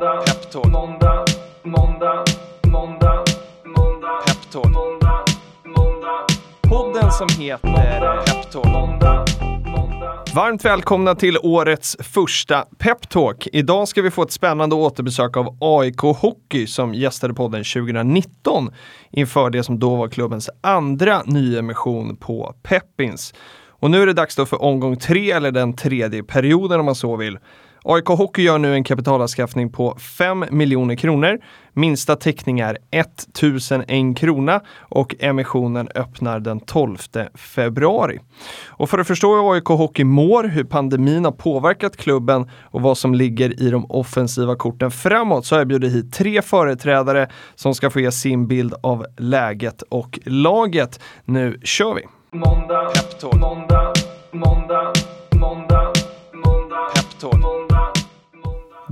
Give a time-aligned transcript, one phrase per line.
[0.00, 0.66] måndag, Peptalk.
[0.66, 1.24] måndag,
[1.62, 2.24] måndag,
[2.66, 3.24] måndag,
[3.64, 4.74] måndag, Peptalk.
[4.74, 5.24] måndag,
[5.64, 6.26] måndag.
[6.62, 8.64] Podden som heter Peptalk.
[8.64, 9.24] Måndag,
[9.66, 10.24] måndag.
[10.34, 13.48] Varmt välkomna till årets första Peptalk.
[13.52, 18.70] Idag ska vi få ett spännande återbesök av AIK Hockey som gästade podden 2019
[19.10, 23.34] inför det som då var klubbens andra nyemission på Peppins.
[23.68, 26.94] Och nu är det dags då för omgång tre, eller den tredje perioden om man
[26.94, 27.38] så vill.
[27.84, 31.38] AIK Hockey gör nu en kapitalanskaffning på 5 miljoner kronor.
[31.72, 36.96] Minsta täckning är 1001 krona och emissionen öppnar den 12
[37.34, 38.20] februari.
[38.68, 42.98] Och för att förstå hur AIK Hockey mår, hur pandemin har påverkat klubben och vad
[42.98, 47.74] som ligger i de offensiva korten framåt så har jag bjudit hit tre företrädare som
[47.74, 51.00] ska få ge sin bild av läget och laget.
[51.24, 52.02] Nu kör vi!
[52.32, 52.92] Måndag,
[53.40, 53.92] måndag,
[54.32, 54.92] måndag,
[55.32, 55.92] måndag,
[56.34, 57.69] måndag, måndag.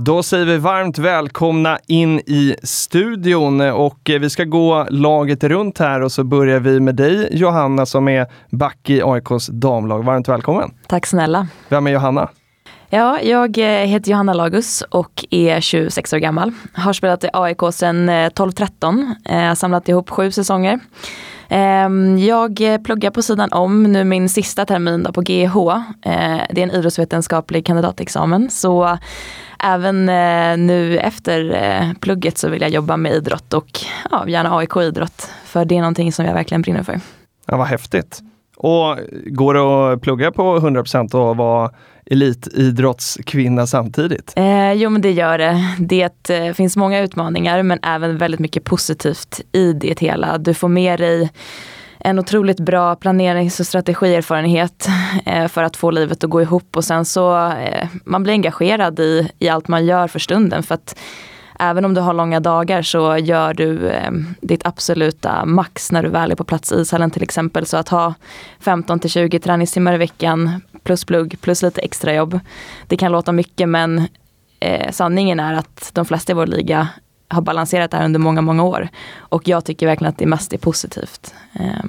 [0.01, 6.01] Då säger vi varmt välkomna in i studion och vi ska gå laget runt här
[6.01, 10.03] och så börjar vi med dig Johanna som är back i AIKs damlag.
[10.03, 10.71] Varmt välkommen!
[10.87, 11.47] Tack snälla!
[11.69, 12.29] Vem är Johanna?
[12.89, 16.51] Ja, jag eh, heter Johanna Lagus och är 26 år gammal.
[16.73, 20.79] Har spelat i AIK sedan 12-13, eh, samlat ihop sju säsonger.
[21.49, 25.57] Ehm, jag pluggar på sidan om nu min sista termin på GH.
[26.01, 28.49] Eh, det är en idrottsvetenskaplig kandidatexamen.
[28.49, 28.97] Så
[29.63, 33.79] även eh, nu efter eh, plugget så vill jag jobba med idrott och
[34.11, 35.29] ja, gärna AIK-idrott.
[35.43, 36.99] För det är någonting som jag verkligen brinner för.
[37.45, 38.21] Ja, vad häftigt.
[38.59, 41.71] Och går det att plugga på 100% och vara
[42.05, 44.33] elitidrottskvinna samtidigt?
[44.35, 45.75] Eh, jo men det gör det.
[45.79, 50.37] Det eh, finns många utmaningar men även väldigt mycket positivt i det hela.
[50.37, 51.29] Du får med dig
[51.99, 54.87] en otroligt bra planerings och strategierfarenhet
[55.25, 58.99] eh, för att få livet att gå ihop och sen så eh, man blir engagerad
[58.99, 60.99] i, i allt man gör för stunden för att
[61.59, 66.09] även om du har långa dagar så gör du eh, ditt absoluta max när du
[66.09, 67.65] väl är på plats i ishallen till exempel.
[67.65, 68.13] Så att ha
[68.59, 72.39] 15 till 20 träningstimmar i veckan plus plugg plus lite extrajobb.
[72.87, 74.07] Det kan låta mycket men
[74.59, 76.87] eh, sanningen är att de flesta i vår liga
[77.27, 78.87] har balanserat det här under många, många år.
[79.17, 81.33] Och jag tycker verkligen att det mest är positivt.
[81.53, 81.83] Eh,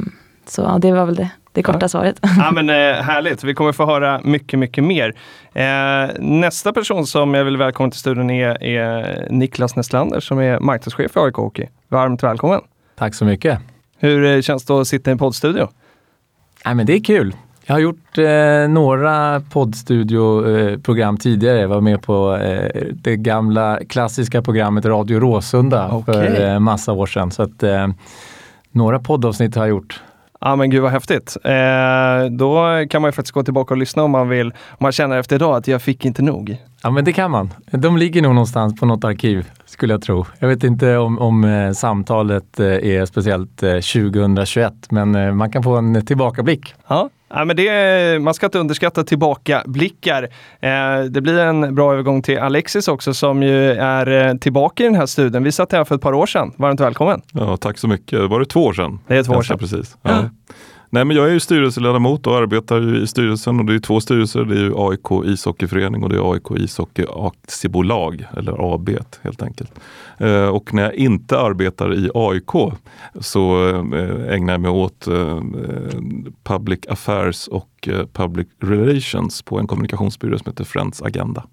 [0.51, 1.89] så ja, det var väl det, det korta ja.
[1.89, 2.21] svaret.
[2.39, 5.15] Ja men eh, härligt, vi kommer få höra mycket, mycket mer.
[5.53, 10.61] Eh, nästa person som jag vill välkomna till studion är, är Niklas Näslander som är
[10.61, 11.67] marknadschef för AIK Hockey.
[11.89, 12.61] Varmt välkommen!
[12.99, 13.59] Tack så mycket!
[13.99, 15.69] Hur eh, känns det att sitta i en poddstudio?
[16.65, 17.35] Ja, men det är kul.
[17.67, 21.59] Jag har gjort eh, några poddstudioprogram eh, tidigare.
[21.59, 26.15] Jag var med på eh, det gamla klassiska programmet Radio Råsunda okay.
[26.15, 27.31] för eh, massa år sedan.
[27.31, 27.89] Så att, eh,
[28.71, 30.03] några poddavsnitt har jag gjort.
[30.41, 31.37] Ja men gud vad häftigt.
[31.45, 34.47] Eh, då kan man ju faktiskt gå tillbaka och lyssna om man vill.
[34.47, 36.57] Om man känner efter idag att jag fick inte nog.
[36.83, 37.55] Ja men det kan man.
[37.71, 40.27] De ligger nog någonstans på något arkiv skulle jag tro.
[40.39, 45.77] Jag vet inte om, om eh, samtalet eh, är speciellt 2021 men man kan få
[45.77, 46.75] en tillbakablick.
[46.87, 50.23] Ja, Ja, men det, man ska inte underskatta tillbakablickar.
[50.61, 54.87] Eh, det blir en bra övergång till Alexis också som ju är eh, tillbaka i
[54.87, 55.43] den här studien.
[55.43, 56.53] Vi satt här för ett par år sedan.
[56.57, 57.23] Varmt välkommen!
[57.33, 58.31] Ja, tack så mycket.
[58.31, 58.99] Var det två år sedan?
[59.07, 59.59] Det är två år sedan.
[59.59, 59.97] Precis.
[60.03, 60.25] Ja.
[60.93, 64.45] Nej, men jag är ju styrelseledamot och arbetar i styrelsen och det är två styrelser.
[64.45, 68.91] Det är ju AIK ishockeyförening och det är AIK ishockey aktiebolag eller AB
[69.23, 69.73] helt enkelt.
[70.19, 72.75] Eh, och när jag inte arbetar i AIK
[73.21, 75.41] så eh, ägnar jag mig åt eh,
[76.43, 81.45] public affairs och public relations på en kommunikationsbyrå som heter Friends Agenda.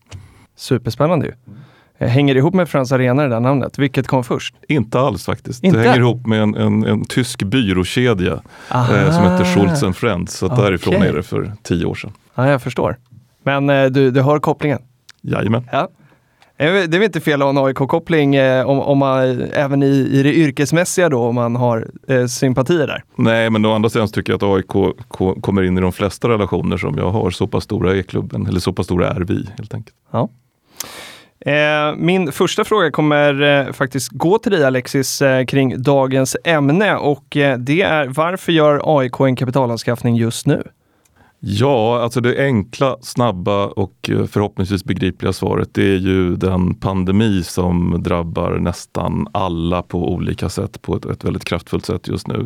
[0.55, 1.33] Superspännande ju.
[1.97, 3.77] Eh, hänger det ihop med Friends Arena det där namnet?
[3.77, 4.55] Vilket kom först?
[4.67, 5.63] Inte alls faktiskt.
[5.63, 5.77] Inte?
[5.77, 8.41] Det hänger ihop med en, en, en tysk byråkedja
[8.71, 10.37] eh, som heter Schultz Friends.
[10.37, 10.57] Så okay.
[10.57, 12.11] därifrån är det för tio år sedan.
[12.35, 12.97] Ja, jag förstår.
[13.43, 14.79] Men eh, du, du har kopplingen?
[15.21, 15.67] Jajamän.
[15.71, 15.89] Ja.
[16.59, 19.83] Eh, det är väl inte fel att ha en AIK-koppling eh, om, om man, även
[19.83, 23.03] i, i det yrkesmässiga då, om man har eh, sympatier där?
[23.15, 24.95] Nej, men å andra sidan tycker jag att AIK
[25.41, 27.31] kommer in i de flesta relationer som jag har.
[27.31, 29.95] Så pass stora är klubben, eller så pass stora är vi helt enkelt.
[30.11, 30.29] Ja.
[31.39, 36.95] Eh, min första fråga kommer eh, faktiskt gå till dig Alexis eh, kring dagens ämne
[36.95, 37.25] och
[37.57, 40.63] det är varför gör AIK en kapitalanskaffning just nu?
[41.39, 48.03] Ja, alltså det enkla, snabba och förhoppningsvis begripliga svaret det är ju den pandemi som
[48.03, 52.37] drabbar nästan alla på olika sätt på ett, ett väldigt kraftfullt sätt just nu.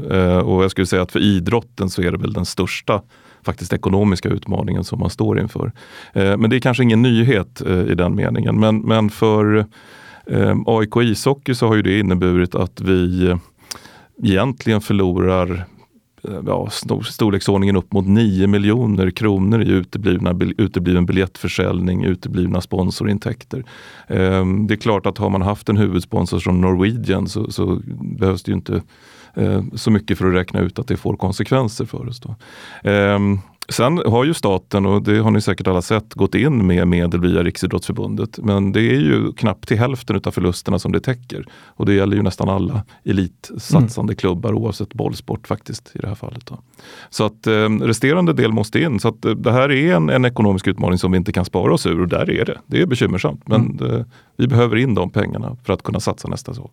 [0.45, 3.01] och jag skulle säga att för idrotten så är det väl den största
[3.44, 5.72] faktiskt ekonomiska utmaningen som man står inför.
[6.14, 8.60] Eh, men det är kanske ingen nyhet eh, i den meningen.
[8.60, 9.66] Men, men för
[10.26, 13.36] eh, AIK ishockey så har ju det inneburit att vi
[14.24, 15.66] egentligen förlorar
[16.46, 16.70] ja,
[17.10, 23.64] storleksordningen upp mot 9 miljoner kronor i uteblivna, utebliven biljettförsäljning, uteblivna sponsorintäkter.
[24.68, 28.52] Det är klart att har man haft en huvudsponsor som Norwegian så, så behövs det
[28.52, 28.82] ju inte
[29.75, 32.19] så mycket för att räkna ut att det får konsekvenser för oss.
[32.19, 32.36] Då.
[32.89, 33.39] Ehm,
[33.72, 37.22] Sen har ju staten, och det har ni säkert alla sett, gått in med medel
[37.22, 38.39] via Riksidrottsförbundet.
[38.44, 41.45] Men det är ju knappt till hälften av förlusterna som det täcker.
[41.66, 44.16] Och det gäller ju nästan alla elitsatsande mm.
[44.16, 46.45] klubbar oavsett bollsport faktiskt i det här fallet.
[46.45, 46.60] Då.
[47.10, 49.00] Så att eh, resterande del måste in.
[49.00, 51.74] Så att eh, det här är en, en, ekonomisk utmaning som vi inte kan spara
[51.74, 52.57] oss ur och där är det.
[52.66, 53.48] Det är bekymmersamt.
[53.48, 53.95] Men mm.
[53.95, 54.06] eh,
[54.38, 56.72] vi behöver in de pengarna för att kunna satsa nästa år.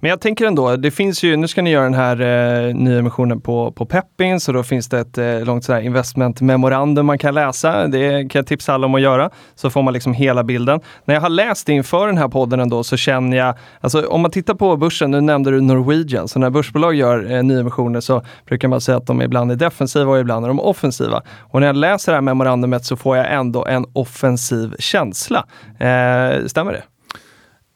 [0.00, 3.40] Men jag tänker ändå, det finns ju, nu ska ni göra den här eh, nyemissionen
[3.40, 7.86] på, på Peppin, så då finns det ett eh, långt sådär investmentmemorandum man kan läsa.
[7.86, 10.80] Det kan jag tipsa alla om att göra, så får man liksom hela bilden.
[11.04, 14.30] När jag har läst inför den här podden ändå så känner jag, alltså om man
[14.30, 18.68] tittar på börsen, nu nämnde du Norwegian, så när börsbolag gör eh, nyemissioner så brukar
[18.68, 21.22] man säga att de ibland är defensiva och ibland är de offensiva.
[21.40, 25.46] Och när jag läser det här memorandumet så får jag ändå en offensiv känsla.
[25.78, 26.82] Eh, stämmer det?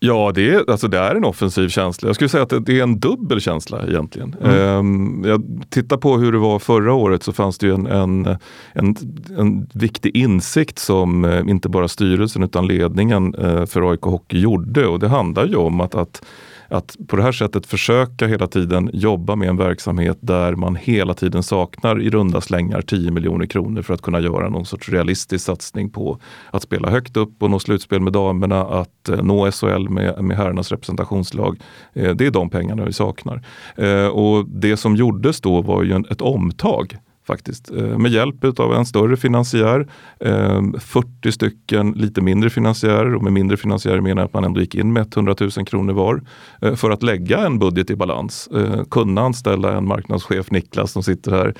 [0.03, 2.09] Ja, det är, alltså det är en offensiv känsla.
[2.09, 4.37] Jag skulle säga att det är en dubbel känsla egentligen.
[4.43, 4.79] Mm.
[4.79, 8.27] Um, jag tittar på hur det var förra året så fanns det ju en, en,
[8.73, 8.97] en,
[9.39, 14.87] en viktig insikt som uh, inte bara styrelsen utan ledningen uh, för AIK Hockey gjorde
[14.87, 16.23] och det handlar ju om att, att
[16.71, 21.15] att på det här sättet försöka hela tiden jobba med en verksamhet där man hela
[21.15, 25.45] tiden saknar i runda slängar 10 miljoner kronor för att kunna göra någon sorts realistisk
[25.45, 26.19] satsning på
[26.51, 30.37] att spela högt upp och nå slutspel med damerna, att eh, nå SHL med, med
[30.37, 31.61] herrarnas representationslag.
[31.93, 33.43] Eh, det är de pengarna vi saknar.
[33.77, 36.99] Eh, och det som gjordes då var ju ett omtag
[37.31, 37.71] faktiskt.
[37.71, 39.89] Eh, med hjälp av en större finansiär,
[40.21, 44.61] eh, 40 stycken lite mindre finansiärer och med mindre finansiärer menar jag att man ändå
[44.61, 46.23] gick in med 100 000 kronor var
[46.63, 48.49] eh, för att lägga en budget i balans.
[48.91, 51.55] Kunna anställa en marknadschef, Niklas som sitter här,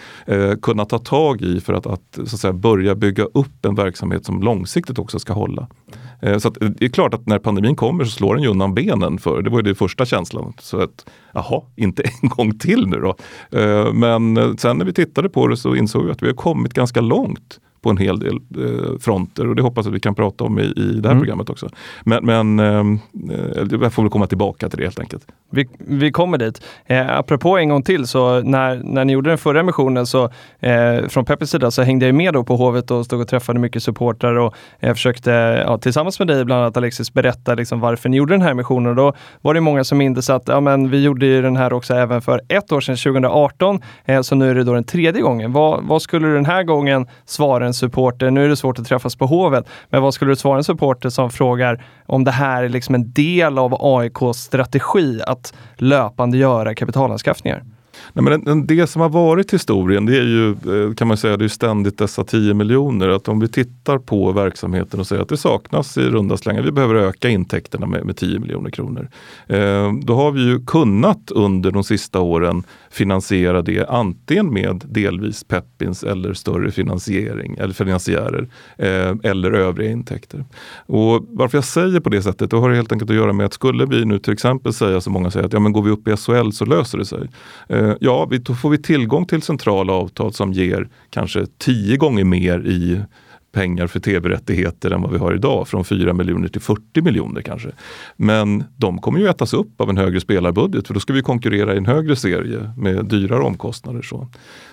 [0.57, 4.25] kunna ta tag i för att, att, så att säga, börja bygga upp en verksamhet
[4.25, 5.67] som långsiktigt också ska hålla.
[6.23, 8.75] Eh, så eh, det är klart att när pandemin kommer så slår den ju undan
[8.75, 10.53] benen för, det var ju den första känslan.
[10.59, 13.17] Så att, jaha, inte en gång till nu då.
[13.59, 16.75] Eh, men sen när vi tittade på det så insåg vi att vi har kommit
[16.75, 20.45] ganska långt på en hel del eh, fronter och det hoppas att vi kan prata
[20.45, 21.19] om i, i det här mm.
[21.19, 21.69] programmet också.
[22.05, 22.99] Men, men eh,
[23.81, 25.27] jag får väl komma tillbaka till det helt enkelt.
[25.51, 26.63] Vi, vi kommer dit.
[26.87, 30.25] Eh, apropå en gång till, så när, när ni gjorde den förra emissionen så
[30.61, 33.59] eh, från Peppes sida så hängde jag med då på Hovet och stod och träffade
[33.59, 35.31] mycket supportrar och jag försökte
[35.67, 38.91] ja, tillsammans med dig bland annat Alexis berätta liksom varför ni gjorde den här emissionen.
[38.91, 41.73] Och då var det många som mindes att ja, men vi gjorde ju den här
[41.73, 43.81] också även för ett år sedan, 2018.
[44.05, 45.53] Eh, så nu är det då den tredje gången.
[45.53, 48.31] Vad, vad skulle du den här gången svara en supporter?
[48.31, 51.09] Nu är det svårt att träffas på Hovet, men vad skulle du svara en supporter
[51.09, 56.75] som frågar om det här är liksom en del av AIKs strategi att löpande göra
[56.75, 57.65] kapitalanskaffningar?
[58.13, 61.45] Nej, men det som har varit historien det är ju eh, kan man säga det
[61.45, 63.09] är ständigt dessa 10 miljoner.
[63.09, 66.73] Att om vi tittar på verksamheten och säger att det saknas i runda slängar, vi
[66.73, 69.09] behöver öka intäkterna med, med 10 miljoner kronor.
[69.47, 75.45] Eh, då har vi ju kunnat under de sista åren finansiera det antingen med delvis
[75.45, 80.45] Peppins eller större finansiering eller finansiärer eh, eller övriga intäkter.
[80.87, 83.53] Och Varför jag säger på det sättet, det har helt enkelt att göra med att
[83.53, 86.09] skulle vi nu till exempel säga som många säger att ja, men går vi upp
[86.09, 87.29] i SHL så löser det sig.
[87.69, 92.25] Eh, Eh, ja, då får vi tillgång till centrala avtal som ger kanske tio gånger
[92.25, 93.01] mer i
[93.53, 97.69] pengar för tv-rättigheter än vad vi har idag, från 4 miljoner till 40 miljoner kanske.
[98.17, 101.75] Men de kommer ju ätas upp av en högre spelarbudget för då ska vi konkurrera
[101.75, 104.03] i en högre serie med dyrare omkostnader.
[104.03, 104.29] Så,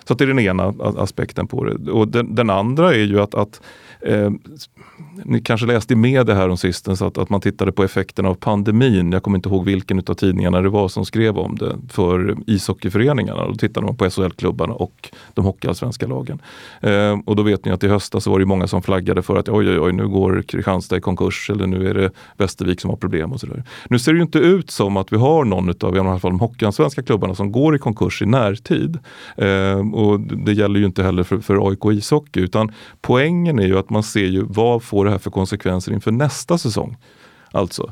[0.08, 1.92] så det är den ena aspekten på det.
[1.92, 3.62] Och den, den andra är ju att, att
[4.02, 4.32] eh,
[5.26, 8.34] ni kanske läste i media här om sistens att, att man tittade på effekterna av
[8.34, 9.12] pandemin.
[9.12, 13.48] Jag kommer inte ihåg vilken av tidningarna det var som skrev om det för ishockeyföreningarna.
[13.48, 16.42] Då tittade man på SHL-klubbarna och de hockeyallsvenska lagen.
[16.82, 19.36] Eh, och då vet ni att i höstas så var det många som flaggade för
[19.36, 22.90] att oj, oj, oj, nu går Kristianstad i konkurs eller nu är det Västervik som
[22.90, 23.64] har problem och sådär.
[23.90, 26.32] Nu ser det ju inte ut som att vi har någon av i alla fall
[26.32, 29.00] de hockeyallsvenska klubbarna som går i konkurs i närtid.
[29.38, 32.72] Eh, och det gäller ju inte heller för, för AIK ishockey utan
[33.02, 36.58] poängen är ju att man ser ju vad får det här för konsekvenser inför nästa
[36.58, 36.98] säsong?
[37.52, 37.92] Alltså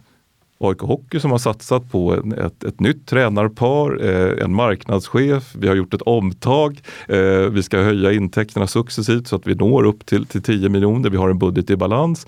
[0.57, 5.67] AIK Hockey som har satsat på en, ett, ett nytt tränarpar, eh, en marknadschef, vi
[5.67, 10.05] har gjort ett omtag, eh, vi ska höja intäkterna successivt så att vi når upp
[10.05, 12.27] till, till 10 miljoner, vi har en budget i balans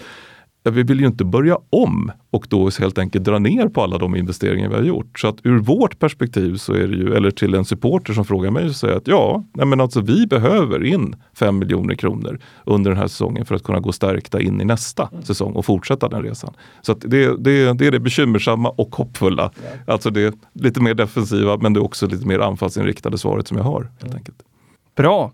[0.64, 3.98] ja, vi vill ju inte börja om och då helt enkelt dra ner på alla
[3.98, 5.20] de investeringar vi har gjort.
[5.20, 8.52] Så att ur vårt perspektiv så är det ju, eller till en supporter som frågar
[8.52, 12.92] mig, så säger att ja, nej men alltså vi behöver in 5 miljoner kronor under
[12.92, 15.24] den här säsongen för att kunna gå stärkta in i nästa mm.
[15.24, 16.54] säsong och fortsätta den resan.
[16.82, 19.52] Så att det, det, det är det bekymmersamma och hoppfulla.
[19.88, 23.64] Alltså det lite mer defensiva men det är också lite mer anfallsinriktade svaret som jag
[23.64, 23.82] har.
[23.82, 24.16] helt mm.
[24.16, 24.38] enkelt.
[24.96, 25.32] Bra.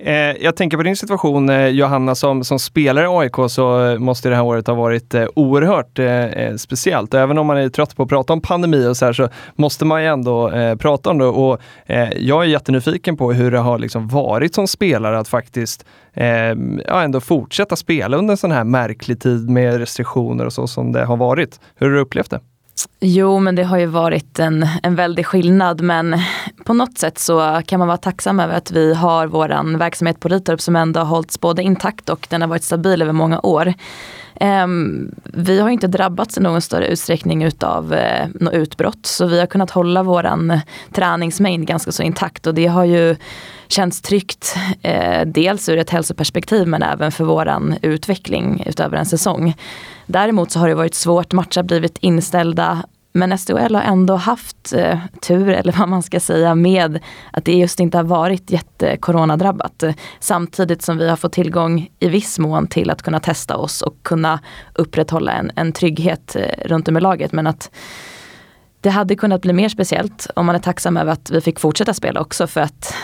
[0.00, 3.98] Eh, jag tänker på din situation eh, Johanna, som, som spelare i AIK så eh,
[3.98, 7.14] måste det här året ha varit eh, oerhört eh, eh, speciellt.
[7.14, 9.28] Och även om man är trött på att prata om pandemi och så här så
[9.54, 11.24] måste man ju ändå eh, prata om det.
[11.24, 15.84] Och eh, jag är jättenyfiken på hur det har liksom varit som spelare att faktiskt
[16.14, 20.66] ehm, ja, ändå fortsätta spela under en sån här märklig tid med restriktioner och så
[20.66, 21.60] som det har varit.
[21.74, 22.40] Hur har du upplevt det?
[23.00, 25.80] Jo, men det har ju varit en, en väldig skillnad.
[25.80, 26.16] Men
[26.64, 30.28] på något sätt så kan man vara tacksam över att vi har vår verksamhet på
[30.28, 33.74] Ritorp som ändå har hållits både intakt och den har varit stabil över många år.
[34.40, 39.06] Ehm, vi har inte drabbats i någon större utsträckning utav eh, något utbrott.
[39.06, 40.60] Så vi har kunnat hålla våran eh,
[40.92, 43.16] träningsmängd ganska så intakt och det har ju
[43.68, 44.56] känts tryggt.
[44.82, 49.54] Eh, dels ur ett hälsoperspektiv men även för våran utveckling utöver en säsong.
[50.06, 52.82] Däremot så har det varit svårt, matcher har blivit inställda.
[53.12, 56.98] Men SDHL har ändå haft eh, tur, eller vad man ska säga, med
[57.32, 59.84] att det just inte har varit jättekoronadrabbat.
[60.20, 64.02] Samtidigt som vi har fått tillgång i viss mån till att kunna testa oss och
[64.02, 64.40] kunna
[64.74, 67.32] upprätthålla en, en trygghet eh, runt om i laget.
[67.32, 67.70] Men att
[68.80, 71.94] det hade kunnat bli mer speciellt om man är tacksam över att vi fick fortsätta
[71.94, 72.94] spela också för att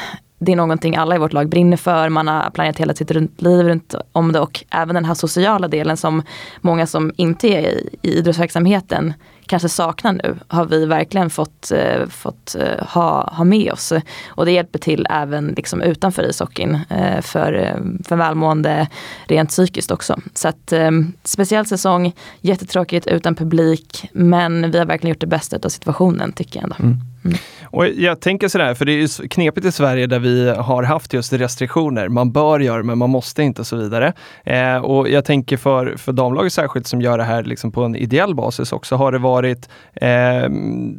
[0.45, 2.09] det är någonting alla i vårt lag brinner för.
[2.09, 3.11] Man har planerat hela sitt
[3.41, 6.23] liv runt om det och även den här sociala delen som
[6.61, 9.15] många som inte är i, i idrottsverksamheten
[9.47, 13.93] kanske saknar nu har vi verkligen fått, eh, fått eh, ha, ha med oss.
[14.29, 18.89] Och det hjälper till även liksom utanför ishockeyn eh, för, eh, för välmående
[19.27, 20.21] rent psykiskt också.
[20.35, 20.91] Så att eh,
[21.25, 26.61] speciell säsong, jättetråkigt utan publik men vi har verkligen gjort det bästa av situationen tycker
[26.61, 26.77] jag ändå.
[26.79, 27.14] Mm.
[27.25, 27.37] Mm.
[27.65, 31.33] Och jag tänker sådär, för det är knepigt i Sverige där vi har haft just
[31.33, 32.09] restriktioner.
[32.09, 34.13] Man bör göra men man måste inte och så vidare.
[34.45, 37.97] Eh, och jag tänker för, för damlaget särskilt som gör det här liksom på en
[37.97, 38.97] ideell basis också.
[38.97, 40.09] Har det varit, eh,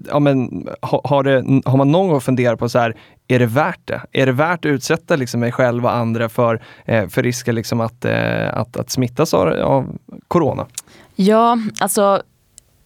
[0.09, 2.95] ja men ha, har, det, har man någon gång funderat på så här,
[3.27, 4.01] är det värt det?
[4.11, 7.81] Är det värt att utsätta liksom mig själv och andra för, eh, för risken liksom
[7.81, 10.65] att, eh, att, att smittas av, av corona?
[11.15, 12.21] Ja, alltså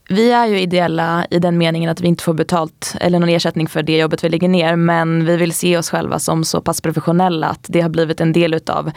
[0.10, 3.68] vi är ju ideella i den meningen att vi inte får betalt eller någon ersättning
[3.68, 4.75] för det jobbet vi lägger ner.
[4.75, 8.34] Men vi vill se oss själva som så pass professionella att det har blivit en
[8.34, 8.92] del utav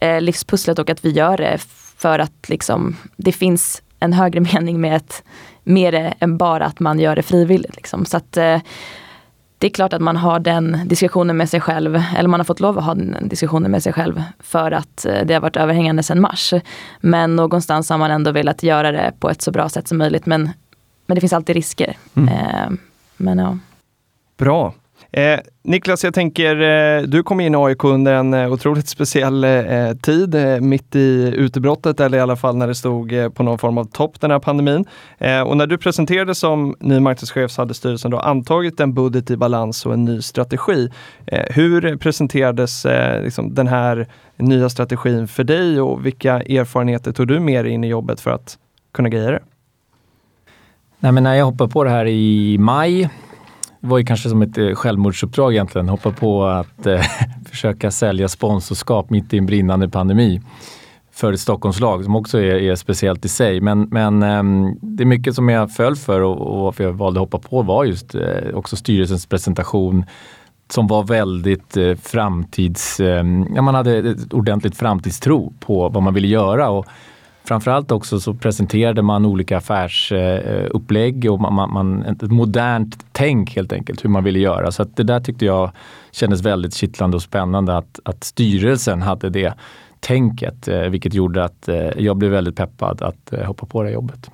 [0.00, 1.58] eh, livspusslet och att vi gör det
[1.96, 5.22] för att liksom, det finns en högre mening med ett,
[5.64, 7.76] mer än bara att man gör det frivilligt.
[7.76, 8.04] Liksom.
[8.04, 8.60] Så att, eh,
[9.58, 12.60] det är klart att man har den diskussionen med sig själv, eller man har fått
[12.60, 16.02] lov att ha den diskussionen med sig själv för att eh, det har varit överhängande
[16.02, 16.54] sedan mars.
[17.00, 20.26] Men någonstans har man ändå velat göra det på ett så bra sätt som möjligt.
[20.26, 20.50] Men,
[21.06, 21.96] men det finns alltid risker.
[22.14, 22.28] Mm.
[22.28, 22.70] Eh,
[23.16, 23.58] men ja.
[24.36, 24.74] Bra.
[25.12, 29.44] Eh, Niklas, jag tänker, eh, du kom in i AIK under en eh, otroligt speciell
[29.44, 33.28] eh, eh tid, eh, mitt i utbrottet eller i alla fall när det stod eh,
[33.28, 34.84] på någon form av topp den här pandemin.
[35.18, 39.30] Eh, och när du presenterades som ny marknadschef så hade styrelsen då antagit en budget
[39.30, 40.90] i balans och en ny strategi.
[41.26, 42.86] Eh, hur presenterades
[43.22, 47.84] liksom den här nya strategin för dig och vilka erfarenheter tog du med dig in
[47.84, 48.58] i jobbet för att
[48.92, 49.42] kunna greja det?
[51.00, 53.10] Nej, men när jag hoppade på det här i maj
[53.80, 57.00] det var ju kanske som ett eh, självmordsuppdrag egentligen, hoppa på att eh,
[57.50, 60.40] försöka sälja sponsorskap mitt i en brinnande pandemi
[61.12, 63.60] för ett Stockholmslag som också är, är speciellt i sig.
[63.60, 67.20] Men, men eh, det är mycket som jag föll för och, och varför jag valde
[67.20, 70.04] att hoppa på var just eh, också styrelsens presentation
[70.70, 73.00] som var väldigt eh, framtids...
[73.00, 76.70] Eh, ja, man hade ett ordentligt framtidstro på vad man ville göra.
[76.70, 76.86] Och
[77.48, 83.72] Framförallt också så presenterade man olika affärsupplägg eh, och man, man, ett modernt tänk helt
[83.72, 84.72] enkelt hur man ville göra.
[84.72, 85.70] Så det där tyckte jag
[86.10, 89.54] kändes väldigt kittlande och spännande att, att styrelsen hade det
[90.00, 94.30] tänket, eh, vilket gjorde att eh, jag blev väldigt peppad att hoppa på det jobbet.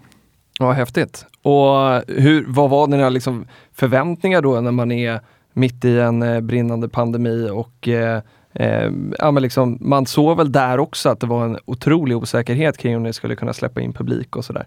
[0.59, 1.27] Ja, häftigt.
[1.43, 5.21] Och hur, vad var dina liksom förväntningar då när man är
[5.53, 7.89] mitt i en brinnande pandemi och
[8.55, 12.79] Eh, ja, men liksom, man såg väl där också att det var en otrolig osäkerhet
[12.79, 14.67] kring om ni skulle kunna släppa in publik och sådär.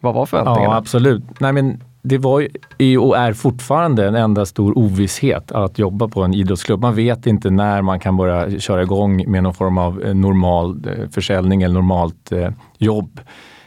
[0.00, 0.64] Vad var förväntningarna?
[0.64, 1.40] Ja, absolut.
[1.40, 6.22] Nej, men det var ju och är fortfarande en enda stor ovisshet att jobba på
[6.22, 6.80] en idrottsklubb.
[6.80, 10.80] Man vet inte när man kan börja köra igång med någon form av eh, normal
[10.86, 13.20] eh, försäljning eller normalt eh, jobb.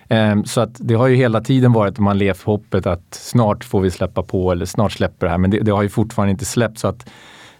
[0.10, 3.63] Ehm, så att det har ju hela tiden varit att man levt hoppet att snart
[3.63, 5.38] får vi släppa på eller snart släpper det här.
[5.38, 6.80] Men det, det har ju fortfarande inte släppt.
[6.80, 7.10] Så att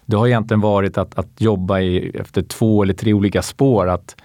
[0.10, 3.90] det har egentligen varit att, att jobba i, efter två eller tre olika spår.
[3.90, 4.16] Att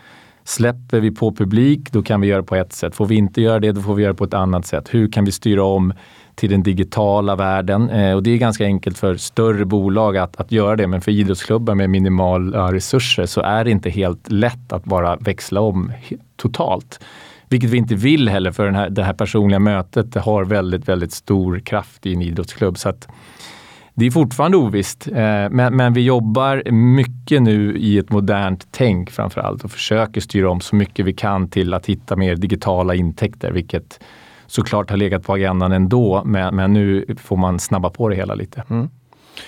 [0.46, 2.94] Släpper vi på publik, då kan vi göra på ett sätt.
[2.94, 4.94] Får vi inte göra det, då får vi göra på ett annat sätt.
[4.94, 5.92] Hur kan vi styra om
[6.34, 7.90] till den digitala världen?
[7.90, 11.12] Eh, och det är ganska enkelt för större bolag att, att göra det, men för
[11.12, 15.92] idrottsklubbar med minimala resurser så är det inte helt lätt att bara växla om
[16.36, 17.00] totalt.
[17.48, 20.88] Vilket vi inte vill heller för den här, det här personliga mötet det har väldigt,
[20.88, 22.78] väldigt stor kraft i en idrottsklubb.
[22.78, 23.08] Så att
[23.94, 25.14] det är fortfarande ovisst, eh,
[25.50, 30.50] men, men, vi jobbar mycket nu i ett modernt tänk framför allt och försöker styra
[30.50, 34.00] om så mycket vi kan till att hitta mer digitala intäkter, vilket
[34.46, 38.34] såklart har legat på agendan ändå, men, men nu får man snabba på det hela
[38.34, 38.62] lite.
[38.70, 38.88] Mm.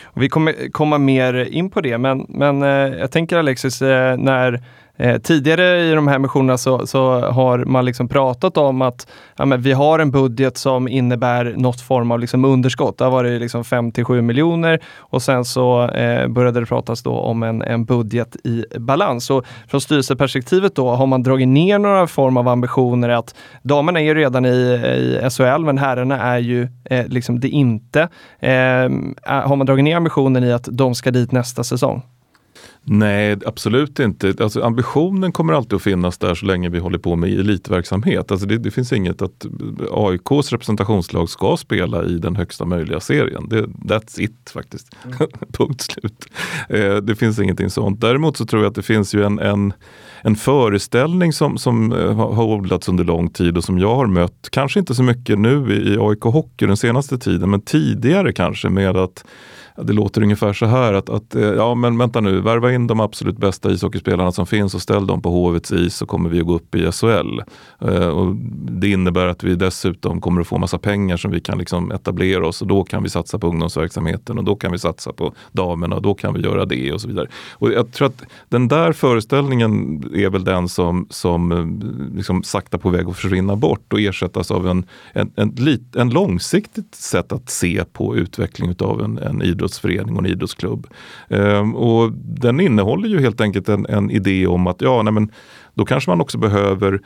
[0.04, 4.16] Och vi kommer komma mer in på det, men, men eh, jag tänker Alexis, eh,
[4.16, 4.62] när
[4.98, 9.44] Eh, tidigare i de här missionerna så, så, har man liksom pratat om att ja,
[9.44, 12.98] men vi har en budget som innebär något form av liksom underskott.
[12.98, 17.42] Det var det liksom 5-7 miljoner och sen så eh, började det pratas då om
[17.42, 19.30] en, en budget i balans.
[19.30, 24.04] Och från styrelseperspektivet då har man dragit ner några form av ambitioner att damerna är
[24.04, 28.00] ju redan i, i SHL men herrarna är ju eh, liksom det inte.
[28.40, 28.50] Eh,
[29.24, 32.02] har man dragit ner ambitionen i att de ska dit nästa säsong?
[32.88, 34.34] Nej, absolut inte.
[34.40, 38.30] Alltså, ambitionen kommer alltid att finnas där så länge vi håller på med elitverksamhet.
[38.30, 39.46] Alltså, det, det finns inget att
[39.90, 43.48] AIKs representationslag ska spela i den högsta möjliga serien.
[43.48, 44.96] Det, that's it faktiskt.
[45.04, 45.16] Mm.
[45.52, 46.26] Punkt slut.
[46.68, 48.00] Eh, det finns ingenting sånt.
[48.00, 49.72] Däremot så tror jag att det finns ju en, en
[50.26, 54.48] en föreställning som, som eh, har odlats under lång tid och som jag har mött,
[54.50, 58.96] kanske inte så mycket nu i AIK Hockey den senaste tiden, men tidigare kanske med
[58.96, 59.24] att
[59.82, 63.00] det låter ungefär så här att, att eh, ja men vänta nu, värva in de
[63.00, 66.46] absolut bästa ishockeyspelarna som finns och ställ dem på Hovets is så kommer vi att
[66.46, 67.40] gå upp i SHL.
[67.80, 68.36] Eh, och
[68.70, 72.46] det innebär att vi dessutom kommer att få massa pengar som vi kan liksom etablera
[72.46, 75.96] oss och då kan vi satsa på ungdomsverksamheten och då kan vi satsa på damerna
[75.96, 77.26] och då kan vi göra det och så vidare.
[77.52, 82.78] Och jag tror att den där föreställningen är väl den som, som eh, liksom sakta
[82.78, 87.32] på väg att försvinna bort och ersättas av en, en, en, lit, en långsiktigt sätt
[87.32, 90.86] att se på utveckling av en, en idrott idrottsförening och en idrottsklubb.
[91.28, 95.32] Ehm, och den innehåller ju helt enkelt en, en idé om att ja, nej, men
[95.74, 97.00] då kanske man också behöver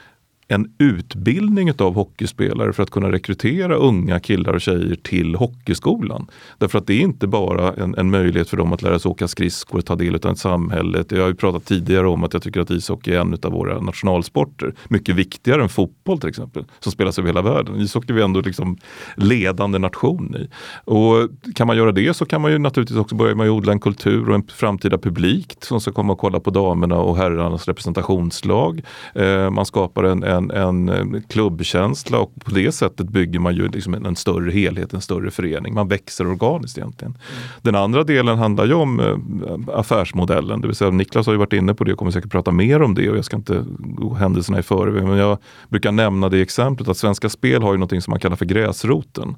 [0.51, 6.27] en utbildning av hockeyspelare för att kunna rekrytera unga killar och tjejer till hockeyskolan.
[6.59, 9.29] Därför att det är inte bara en, en möjlighet för dem att lära sig åka
[9.29, 11.13] skridskor, och ta del av samhället.
[11.13, 13.81] Jag har ju pratat tidigare om att jag tycker att ishockey är en av våra
[13.81, 14.75] nationalsporter.
[14.89, 17.81] Mycket viktigare än fotboll till exempel, som spelas över hela världen.
[17.81, 18.77] Ishockey är vi ändå liksom
[19.17, 20.49] ledande nation i.
[20.85, 23.73] Och kan man göra det så kan man ju naturligtvis också börja med att odla
[23.73, 27.69] en kultur och en framtida publik som ska komma och kolla på damerna och herrarnas
[27.69, 28.83] representationslag.
[29.15, 33.69] Eh, man skapar en, en en, en klubbkänsla och på det sättet bygger man ju
[33.69, 35.75] liksom en, en, större helhet, en större förening.
[35.75, 37.13] Man växer organiskt egentligen.
[37.13, 37.43] Mm.
[37.63, 41.53] Den andra delen handlar ju om äh, affärsmodellen, det vill säga Niklas har ju varit
[41.53, 44.15] inne på det och kommer säkert prata mer om det och jag ska inte gå
[44.15, 45.05] händelserna i förväg.
[45.05, 48.37] Men jag brukar nämna det exemplet att Svenska Spel har ju något som man kallar
[48.37, 49.37] för gräsroten.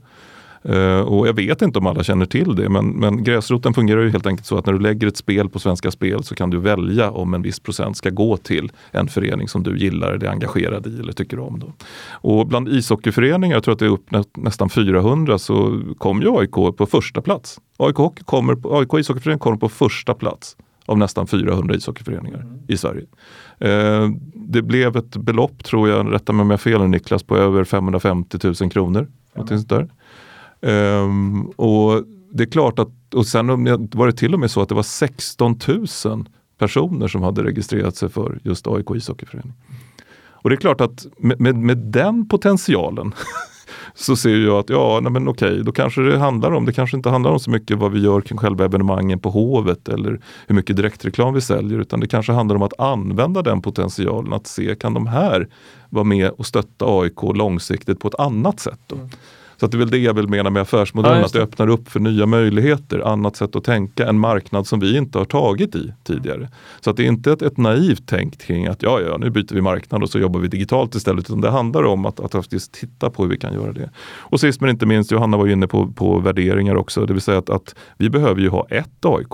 [0.65, 4.11] Eh, och jag vet inte om alla känner till det, men, men gräsroten fungerar ju
[4.11, 6.59] helt enkelt så att när du lägger ett spel på Svenska Spel så kan du
[6.59, 10.31] välja om en viss procent ska gå till en förening som du gillar eller är
[10.31, 11.59] engagerad i eller tycker om.
[11.59, 11.73] Då.
[12.11, 16.39] Och bland ishockeyföreningar, jag tror att det är upp nä nästan 400, så kom ju
[16.39, 17.61] AIK på första plats.
[17.77, 22.59] AIK, Hockey kommer, AIK ishockeyförening kommer på första plats av nästan 400 ishockeyföreningar mm.
[22.69, 23.07] i Sverige.
[23.59, 27.37] Eh, det blev ett belopp, tror jag, rätta mig om jag har fel Niklas, på
[27.37, 29.09] över 550 000 kronor.
[29.35, 29.65] Mm.
[29.69, 29.89] Där.
[30.63, 33.47] Um, och det är klart att, och sen
[33.93, 35.59] var det till och med så att det var 16
[36.05, 39.53] 000 personer som hade registrerat sig för just AIK ishockeyförening.
[40.43, 43.15] Och det är klart att med, med, med den potentialen
[43.95, 46.97] så ser jag att ja, nej men okej, då kanske det handlar om, det kanske
[46.97, 50.55] inte handlar om så mycket vad vi gör kring själva evenemangen på Hovet eller hur
[50.55, 54.75] mycket direktreklam vi säljer, utan det kanske handlar om att använda den potentialen, att se
[54.75, 55.49] kan de här
[55.91, 58.81] vara med och stötta AIK långsiktigt på ett annat sätt.
[58.87, 58.97] Då?
[58.97, 59.09] Mm.
[59.63, 61.89] Så det är väl det jag vill mena med affärsmodellen, ja, att det öppnar upp
[61.89, 65.93] för nya möjligheter, annat sätt att tänka, en marknad som vi inte har tagit i
[66.05, 66.49] tidigare.
[66.81, 69.55] Så att det är inte ett, ett naivt tänk kring att ja, ja, nu byter
[69.55, 72.73] vi marknad och så jobbar vi digitalt istället, utan det handlar om att, att faktiskt
[72.73, 73.91] titta på hur vi kan göra det.
[74.19, 77.39] Och sist men inte minst, Johanna var inne på, på värderingar också, det vill säga
[77.39, 79.33] att, att vi behöver ju ha ett AIK.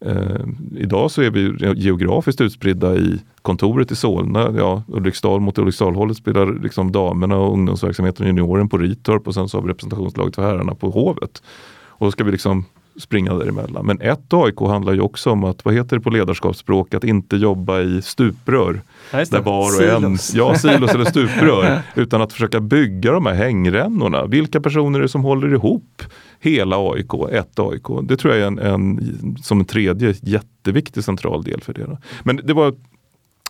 [0.00, 6.16] Eh, idag så är vi geografiskt utspridda i kontoret i Solna, ja, Ulriksdal mot Ulriksdalhållet
[6.16, 10.34] spelar liksom damerna och ungdomsverksamheten och junioren på Ritorp och sen så har vi representationslaget
[10.34, 11.42] för herrarna på Hovet.
[11.88, 12.64] Och då ska vi liksom
[12.98, 13.86] springa däremellan.
[13.86, 17.36] Men ett AIK handlar ju också om att, vad heter det på ledarskapsspråk, att inte
[17.36, 18.80] jobba i stuprör.
[19.10, 23.34] Ja, där var och en, ja silos eller stuprör, utan att försöka bygga de här
[23.34, 24.26] hängrännorna.
[24.26, 26.02] Vilka personer är det som håller ihop
[26.40, 27.86] hela AIK, ett AIK?
[28.02, 31.84] Det tror jag är en, en som en tredje jätteviktig central del för det.
[31.84, 31.98] Då.
[32.22, 32.74] Men det var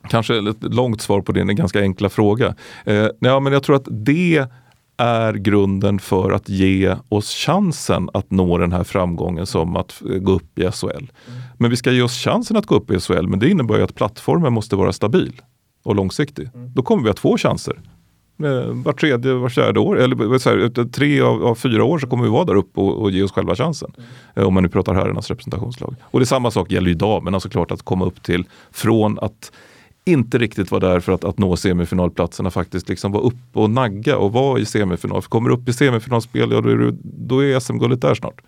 [0.09, 2.55] kanske ett långt svar på din ganska enkla fråga.
[2.85, 4.47] Eh, ja, men jag tror att det
[4.97, 10.33] är grunden för att ge oss chansen att nå den här framgången som att gå
[10.33, 10.89] upp i SHL.
[10.89, 11.11] Mm.
[11.59, 13.83] Men vi ska ge oss chansen att gå upp i SHL, men det innebär ju
[13.83, 15.41] att plattformen måste vara stabil
[15.83, 16.51] och långsiktig.
[16.55, 16.73] Mm.
[16.75, 17.81] Då kommer vi att få chanser.
[18.43, 22.07] Eh, var tredje, var fjärde år, eller så här, tre av, av, fyra år så
[22.07, 23.93] kommer vi vara där uppe och, och ge oss själva chansen.
[24.35, 24.49] Mm.
[24.49, 25.95] Om man nu pratar herrarnas representationslag.
[26.03, 29.53] Och det samma sak gäller ju damerna såklart, att komma upp till från att
[30.07, 34.17] inte riktigt vara där för att, att nå semifinalplatserna faktiskt liksom vara uppe och nagga
[34.17, 35.23] och vara i semifinal.
[35.23, 38.41] För kommer upp i semifinalspel, ja, då är, då är SM-guldet där snart.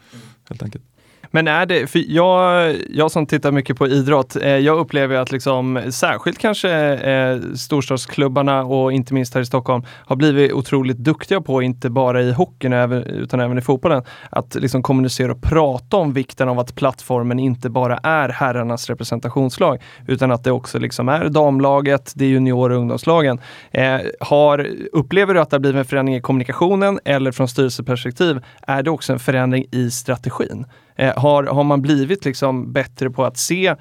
[0.49, 0.85] Helt enkelt.
[1.31, 5.33] Men är det, för jag, jag som tittar mycket på idrott, eh, jag upplever att
[5.33, 11.41] liksom, särskilt kanske eh, storstadsklubbarna och inte minst här i Stockholm har blivit otroligt duktiga
[11.41, 16.13] på, inte bara i hockeyn utan även i fotbollen, att liksom kommunicera och prata om
[16.13, 21.29] vikten av att plattformen inte bara är herrarnas representationslag, utan att det också liksom är
[21.29, 23.41] damlaget, det är junior och ungdomslagen.
[23.71, 28.41] Eh, har, upplever du att det har blivit en förändring i kommunikationen eller från styrelseperspektiv,
[28.63, 30.67] är det också en förändring i strategin?
[30.99, 33.75] Eh, har, har man blivit liksom bättre på att se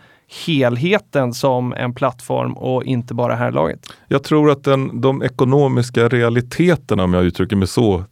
[0.45, 3.79] helheten som en plattform och inte bara härlaget?
[4.07, 8.03] Jag tror att den, de ekonomiska realiteterna, om jag uttrycker mig så,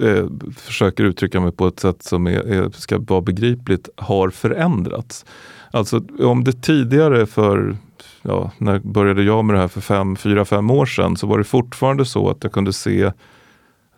[0.00, 0.24] eh,
[0.56, 5.24] försöker uttrycka mig på ett sätt som är, är, ska vara begripligt, har förändrats.
[5.70, 7.76] Alltså om det tidigare för
[8.22, 11.38] ja, när började jag med det här för fem, fyra, fem år sedan så var
[11.38, 13.12] det fortfarande så att jag kunde se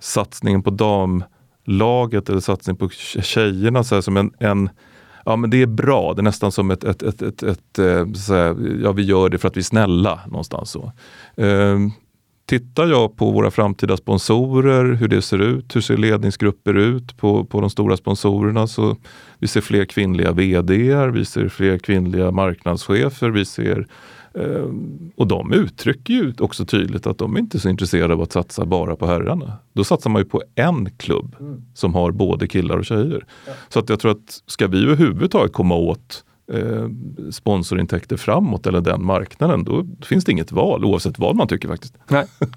[0.00, 1.24] satsningen på dam
[1.64, 4.70] laget eller satsning på tjejerna så här, som en, en
[5.24, 8.12] Ja men det är bra, det är nästan som ett, ett, ett, ett, ett eh,
[8.12, 10.92] så här, ja vi gör det för att vi är snälla någonstans så.
[11.36, 11.90] Ehm,
[12.46, 17.44] tittar jag på våra framtida sponsorer, hur det ser ut, hur ser ledningsgrupper ut på,
[17.44, 18.96] på de stora sponsorerna så
[19.38, 23.86] vi ser fler kvinnliga VD, vi ser fler kvinnliga marknadschefer, vi ser
[25.16, 28.64] och de uttrycker ju också tydligt att de inte är så intresserade av att satsa
[28.64, 29.52] bara på herrarna.
[29.72, 31.62] Då satsar man ju på en klubb mm.
[31.74, 33.26] som har både killar och tjejer.
[33.46, 33.52] Ja.
[33.68, 36.88] Så att jag tror att ska vi överhuvudtaget komma åt eh,
[37.30, 41.94] sponsorintäkter framåt eller den marknaden, då finns det inget val oavsett vad man tycker faktiskt.
[42.08, 42.26] Nej.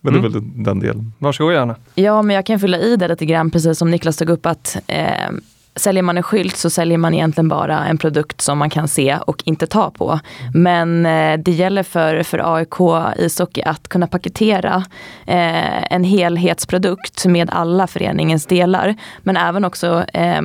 [0.00, 0.32] Men det är mm.
[0.32, 1.12] väl den delen.
[1.18, 1.76] Varsågod Johanna.
[1.94, 4.76] Ja, men jag kan fylla i det lite grann, precis som Niklas tog upp att
[4.86, 5.30] eh,
[5.78, 9.18] säljer man en skylt så säljer man egentligen bara en produkt som man kan se
[9.26, 10.20] och inte ta på.
[10.54, 12.74] Men eh, det gäller för, för AIK
[13.16, 14.84] ishockey att kunna paketera
[15.26, 18.94] eh, en helhetsprodukt med alla föreningens delar.
[19.22, 20.42] Men även också eh,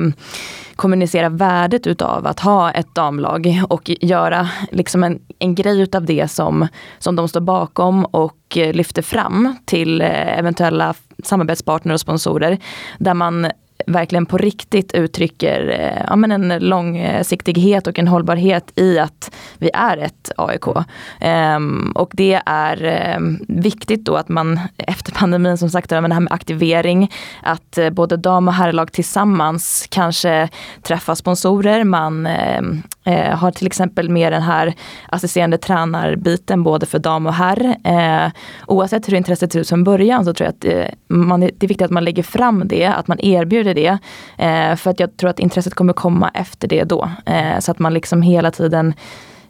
[0.76, 6.30] kommunicera värdet utav att ha ett damlag och göra liksom en, en grej utav det
[6.30, 6.68] som,
[6.98, 10.94] som de står bakom och eh, lyfter fram till eh, eventuella
[11.24, 12.58] samarbetspartner och sponsorer.
[12.98, 13.50] Där man
[13.86, 19.70] verkligen på riktigt uttrycker eh, ja, men en långsiktighet och en hållbarhet i att vi
[19.74, 20.66] är ett AIK.
[20.66, 20.84] Um,
[21.20, 26.14] ehm, och det är um, viktigt då att man efter pandemin som sagt, men det
[26.14, 30.48] här med aktivering, att uh, både dam och herrlag tillsammans kanske
[30.82, 34.74] träffar sponsorer, man um, Eh, har till exempel med den här
[35.08, 37.76] assisterande tränarbiten både för dam och herr.
[37.84, 38.32] Eh,
[38.66, 41.68] oavsett hur intresset ser ut från början så tror jag att eh, man, det är
[41.68, 43.98] viktigt att man lägger fram det, att man erbjuder det.
[44.38, 47.10] Eh, för att jag tror att intresset kommer komma efter det då.
[47.26, 48.94] Eh, så att man liksom hela tiden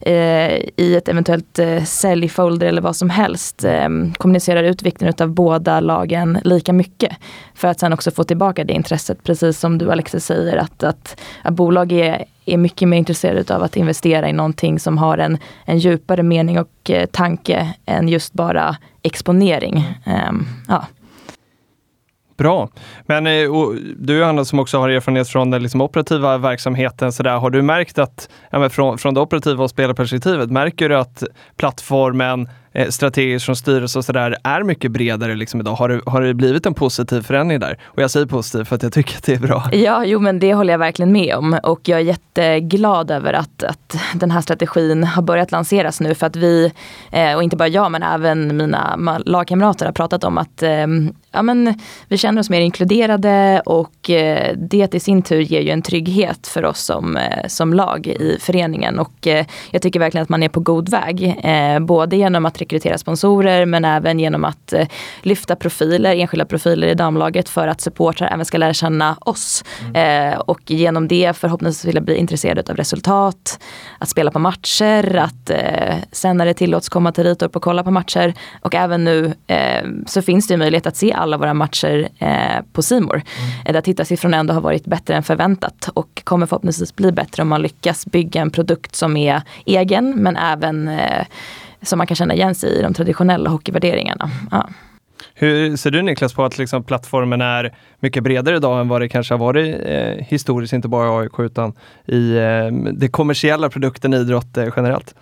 [0.01, 5.29] eh, i ett eventuellt eh, säljfolder eller vad som helst eh, kommunicerar ut vikten av
[5.29, 7.17] båda lagen lika mycket.
[7.55, 11.21] För att sen också få tillbaka det intresset, precis som du Alexis säger, att, att,
[11.43, 15.39] att bolag är, är mycket mer intresserade av att investera i någonting som har en,
[15.65, 19.99] en djupare mening och eh, tanke än just bara exponering.
[20.07, 20.87] Um, ja.
[22.37, 22.69] Bra.
[23.07, 23.51] Men eh,
[23.97, 27.63] du Johanna som också har erfarenhet från den liksom operativa verksamheten, så där, har du
[27.63, 31.23] märkt att, ja, från, från det operativa och spelarperspektivet, märker du att
[31.57, 35.75] plattformen eh, strategiskt från styrelse och sådär är mycket bredare liksom idag.
[35.75, 37.79] Har det, har det blivit en positiv förändring där?
[37.85, 39.69] Och jag säger positiv för att jag tycker att det är bra.
[39.73, 43.63] Ja, jo men det håller jag verkligen med om och jag är jätteglad över att,
[43.63, 46.73] att den här strategin har börjat lanseras nu för att vi,
[47.13, 50.87] eh, och inte bara jag men även mina lagkamrater har pratat om att eh,
[51.35, 51.75] ja, men,
[52.09, 56.47] vi känner oss mer inkluderade och eh, det i sin tur ger ju en trygghet
[56.47, 60.43] för oss som, eh, som lag i föreningen och eh, jag tycker verkligen att man
[60.43, 61.41] är på god väg.
[61.45, 64.87] Eh, både genom att rekrytera sponsorer men även genom att eh,
[65.23, 69.65] lyfta profiler, enskilda profiler i damlaget för att supportrar även ska lära känna oss.
[69.81, 70.33] Mm.
[70.33, 73.59] Eh, och genom det förhoppningsvis vilja bli intresserade av resultat,
[73.99, 75.51] att spela på matcher, att
[76.13, 78.35] sen när det tillåts komma till Ritorp och kolla på matcher.
[78.61, 79.33] Och även nu
[80.07, 83.15] så finns det möjlighet att se alla våra matcher eh, på Simor.
[83.15, 83.73] Mm.
[83.73, 87.63] Där tittarsiffrorna ändå har varit bättre än förväntat och kommer förhoppningsvis bli bättre om man
[87.63, 90.91] lyckas bygga en produkt som är egen men även
[91.83, 94.31] som man kan känna igen sig i de traditionella hockeyvärderingarna.
[94.51, 94.69] Ja.
[95.35, 99.09] Hur ser du Niklas på att liksom plattformen är mycket bredare idag än vad det
[99.09, 101.73] kanske har varit eh, historiskt, inte bara i AIK utan
[102.07, 105.15] i eh, det kommersiella produkten idrott eh, generellt?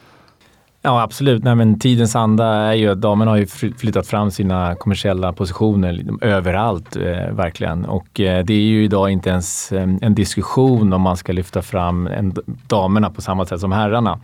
[0.85, 4.75] Ja absolut, Nej, men tidens anda är ju att damerna har ju flyttat fram sina
[4.75, 7.85] kommersiella positioner liksom överallt eh, verkligen.
[7.85, 11.63] Och eh, det är ju idag inte ens eh, en diskussion om man ska lyfta
[11.63, 12.35] fram en,
[12.67, 14.21] damerna på samma sätt som herrarna.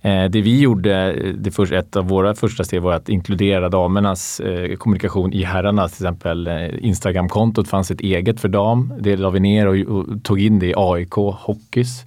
[0.00, 3.68] Eh, det vi gjorde, eh, det först, ett av våra första steg var att inkludera
[3.68, 5.96] damernas eh, kommunikation i herrarnas.
[5.96, 8.92] Till exempel eh, Instagramkontot fanns ett eget för dam.
[9.00, 12.04] Det la vi ner och, och tog in det i AIK Hockeys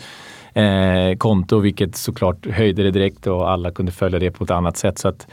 [0.54, 4.78] eh, konto, vilket såklart höjde det direkt och alla kunde följa det på ett annat
[4.78, 4.98] sätt.
[4.98, 5.28] Så att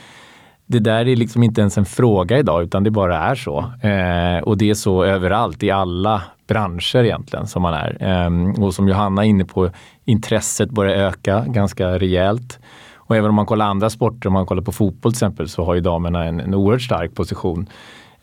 [0.67, 3.59] det där är liksom inte ens en fråga idag utan det bara är så.
[3.59, 7.97] Eh, och det är så överallt i alla branscher egentligen som man är.
[8.01, 9.71] Eh, och som Johanna är inne på,
[10.05, 12.59] intresset börjar öka ganska rejält.
[12.97, 15.65] Och även om man kollar andra sporter, om man kollar på fotboll till exempel, så
[15.65, 17.67] har ju damerna en, en oerhört stark position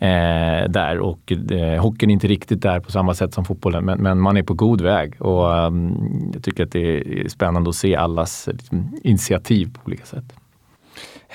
[0.04, 4.02] eh, där och eh, hockeyn är inte riktigt där på samma sätt som fotbollen men,
[4.02, 7.76] men man är på god väg och um, jag tycker att det är spännande att
[7.76, 10.34] se allas liksom, initiativ på olika sätt.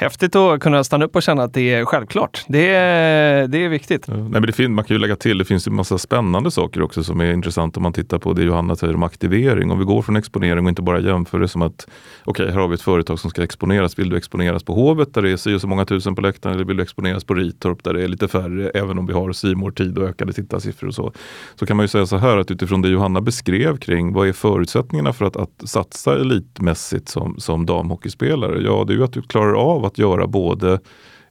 [0.00, 2.44] Häftigt att kunna stanna upp och känna att det är självklart.
[2.48, 4.04] Det är, det är viktigt.
[4.08, 6.50] Ja, nej, men det finns, man kan ju lägga till, det finns ju massa spännande
[6.50, 9.70] saker också som är intressant om man tittar på det Johanna säger om aktivering.
[9.70, 11.88] Om vi går från exponering och inte bara jämför det som att
[12.24, 13.98] okej, okay, här har vi ett företag som ska exponeras.
[13.98, 16.64] Vill du exponeras på Hovet där det är si så många tusen på läktaren eller
[16.64, 19.70] vill du exponeras på Ritorp där det är lite färre även om vi har simor
[19.70, 21.12] tid och ökade tittarsiffror och så.
[21.54, 24.32] Så kan man ju säga så här att utifrån det Johanna beskrev kring vad är
[24.32, 28.62] förutsättningarna för att, att satsa elitmässigt som, som damhockeyspelare?
[28.62, 30.78] Ja, det är ju att du klarar av att göra både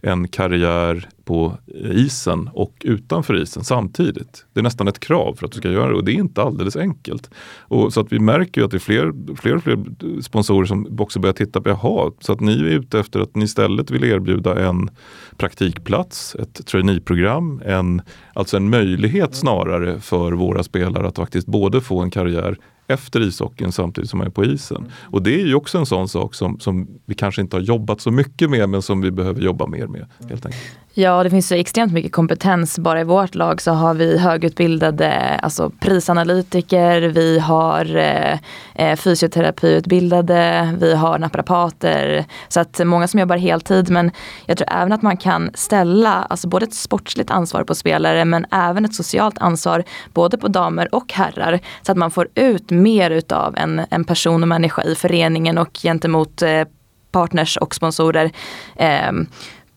[0.02, 1.58] en karriär på
[1.91, 4.46] isen och utanför isen samtidigt.
[4.54, 6.41] Det är nästan ett krav för att du ska göra det och det är inte
[6.41, 7.30] alldeles enkelt.
[7.60, 9.78] Och så att vi märker ju att det är fler, fler och fler
[10.22, 13.46] sponsorer som också börjar titta på, jaha, så att ni är ute efter att ni
[13.46, 14.89] istället vill erbjuda en
[15.38, 18.02] praktikplats, ett traineeprogram, en,
[18.34, 23.71] alltså en möjlighet snarare för våra spelare att faktiskt både få en karriär efter ishockeyn
[23.71, 24.78] samtidigt som man är på isen.
[24.78, 24.91] Mm.
[25.04, 28.02] Och det är ju också en sån sak som, som vi kanske inte har jobbat
[28.02, 30.06] så mycket med men som vi behöver jobba mer med.
[30.30, 30.63] helt enkelt.
[30.99, 32.79] Ja, det finns så extremt mycket kompetens.
[32.79, 38.39] Bara i vårt lag så har vi högutbildade alltså prisanalytiker, vi har eh,
[38.75, 42.25] eh, fysioterapiutbildade, vi har naprapater.
[42.47, 43.89] Så att många som jobbar heltid.
[43.89, 44.12] Men
[44.45, 48.45] jag tror även att man kan ställa alltså både ett sportsligt ansvar på spelare men
[48.51, 49.83] även ett socialt ansvar
[50.13, 51.60] både på damer och herrar.
[51.81, 55.79] Så att man får ut mer utav en, en person och människa i föreningen och
[55.83, 56.63] gentemot eh,
[57.12, 58.31] partners och sponsorer.
[58.75, 59.12] Eh,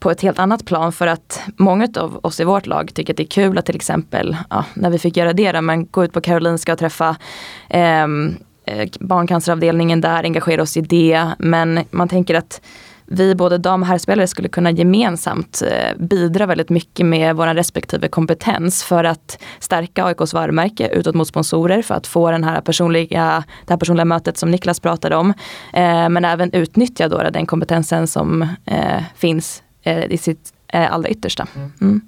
[0.00, 3.16] på ett helt annat plan för att många av oss i vårt lag tycker att
[3.16, 6.04] det är kul att till exempel, ja, när vi fick göra det då, men gå
[6.04, 7.16] ut på Karolinska och träffa
[7.68, 8.34] ehm,
[8.64, 11.26] eh, barncanceravdelningen där, engagera oss i det.
[11.38, 12.60] Men man tänker att
[13.12, 18.08] vi både dam och herrspelare skulle kunna gemensamt eh, bidra väldigt mycket med vår respektive
[18.08, 23.44] kompetens för att stärka AIKs varumärke utåt mot sponsorer för att få den här personliga,
[23.66, 25.30] det här personliga mötet som Niklas pratade om.
[25.72, 31.46] Eh, men även utnyttja då den kompetensen som eh, finns i sitt eh, allra yttersta.
[31.56, 31.72] Mm.
[31.80, 32.00] mm.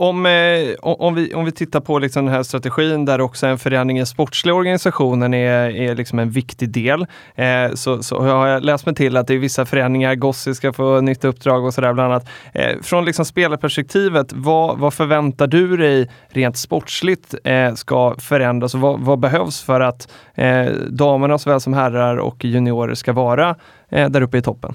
[0.00, 3.58] Om, eh, om, vi, om vi tittar på liksom den här strategin där också en
[3.58, 7.06] förändring i sportsliga organisationen är, är liksom en viktig del.
[7.34, 10.72] Eh, så, så har jag läst mig till att det är vissa förändringar, Gossi ska
[10.72, 12.28] få nytt uppdrag och sådär bland annat.
[12.54, 18.80] Eh, från liksom spelarperspektivet, vad, vad förväntar du dig rent sportsligt eh, ska förändras och
[18.80, 20.08] vad, vad behövs för att
[20.40, 23.56] eh, damerna såväl som herrar och juniorer ska vara
[23.88, 24.74] eh, där uppe i toppen?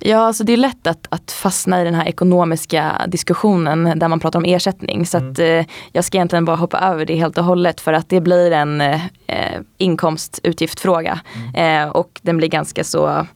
[0.00, 4.20] Ja, alltså det är lätt att, att fastna i den här ekonomiska diskussionen där man
[4.20, 5.06] pratar om ersättning.
[5.06, 5.30] Så mm.
[5.30, 8.20] att, eh, jag ska egentligen bara hoppa över det helt och hållet för att det
[8.20, 9.00] blir en eh,
[9.78, 11.20] inkomstutgiftfråga.
[11.54, 11.84] Mm.
[11.84, 13.26] Eh, och den blir ganska så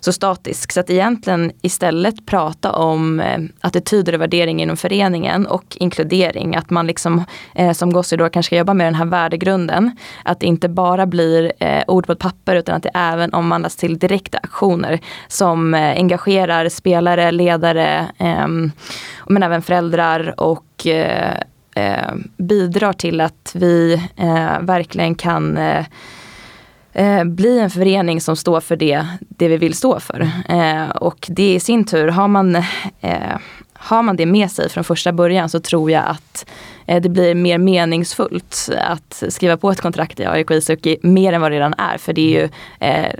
[0.00, 0.72] så statisk.
[0.72, 6.56] Så att egentligen istället prata om eh, attityder och värdering inom föreningen och inkludering.
[6.56, 9.96] Att man liksom eh, som Gossi då kanske ska jobba med den här värdegrunden.
[10.24, 13.76] Att det inte bara blir eh, ord på ett papper utan att det även omvandlas
[13.76, 18.72] till direkta aktioner som eh, engagerar spelare, ledare ehm,
[19.26, 21.34] men även föräldrar och eh,
[21.74, 25.58] eh, bidrar till att vi eh, verkligen kan
[26.98, 30.30] eh, bli en förening som står för det, det vi vill stå för.
[30.48, 32.56] Eh, och det i sin tur, har man,
[33.00, 33.38] eh,
[33.72, 36.46] har man det med sig från första början så tror jag att
[36.86, 41.40] eh, det blir mer meningsfullt att skriva på ett kontrakt i AIK ishockey mer än
[41.40, 41.98] vad det redan är.
[41.98, 42.48] För det är ju
[42.80, 43.14] eh,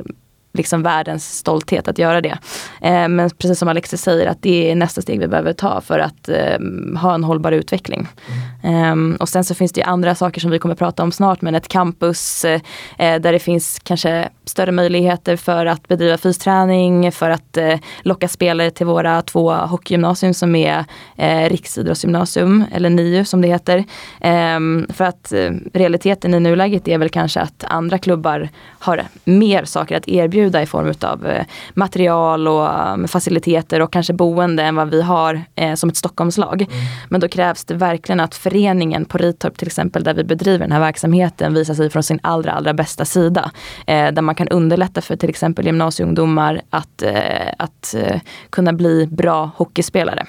[0.53, 2.39] liksom världens stolthet att göra det.
[2.83, 5.99] Eh, men precis som Alexis säger att det är nästa steg vi behöver ta för
[5.99, 6.59] att eh,
[7.01, 7.99] ha en hållbar utveckling.
[8.01, 8.41] Mm.
[8.69, 9.17] Mm.
[9.21, 11.69] och sen så finns det andra saker som vi kommer prata om snart men ett
[11.69, 12.61] campus eh,
[12.97, 18.71] där det finns kanske större möjligheter för att bedriva fysträning, för att eh, locka spelare
[18.71, 20.85] till våra två hockeygymnasium som är
[21.17, 23.85] eh, riksidrottsgymnasium, eller NIU som det heter.
[24.21, 25.33] Eh, för att
[25.73, 30.67] realiteten i nuläget är väl kanske att andra klubbar har mer saker att erbjuda i
[30.67, 31.29] form av
[31.75, 35.43] material och um, faciliteter och kanske boende än vad vi har
[35.77, 36.63] som ett Stockholmslag.
[36.63, 36.75] Mm.
[37.09, 38.58] Men då krävs det verkligen att föreningen
[39.05, 42.53] på Ritorp till exempel, där vi bedriver den här verksamheten, visar sig från sin allra,
[42.53, 43.51] allra bästa sida.
[43.87, 49.07] Eh, där man kan underlätta för till exempel gymnasieungdomar att, eh, att eh, kunna bli
[49.07, 50.27] bra hockeyspelare.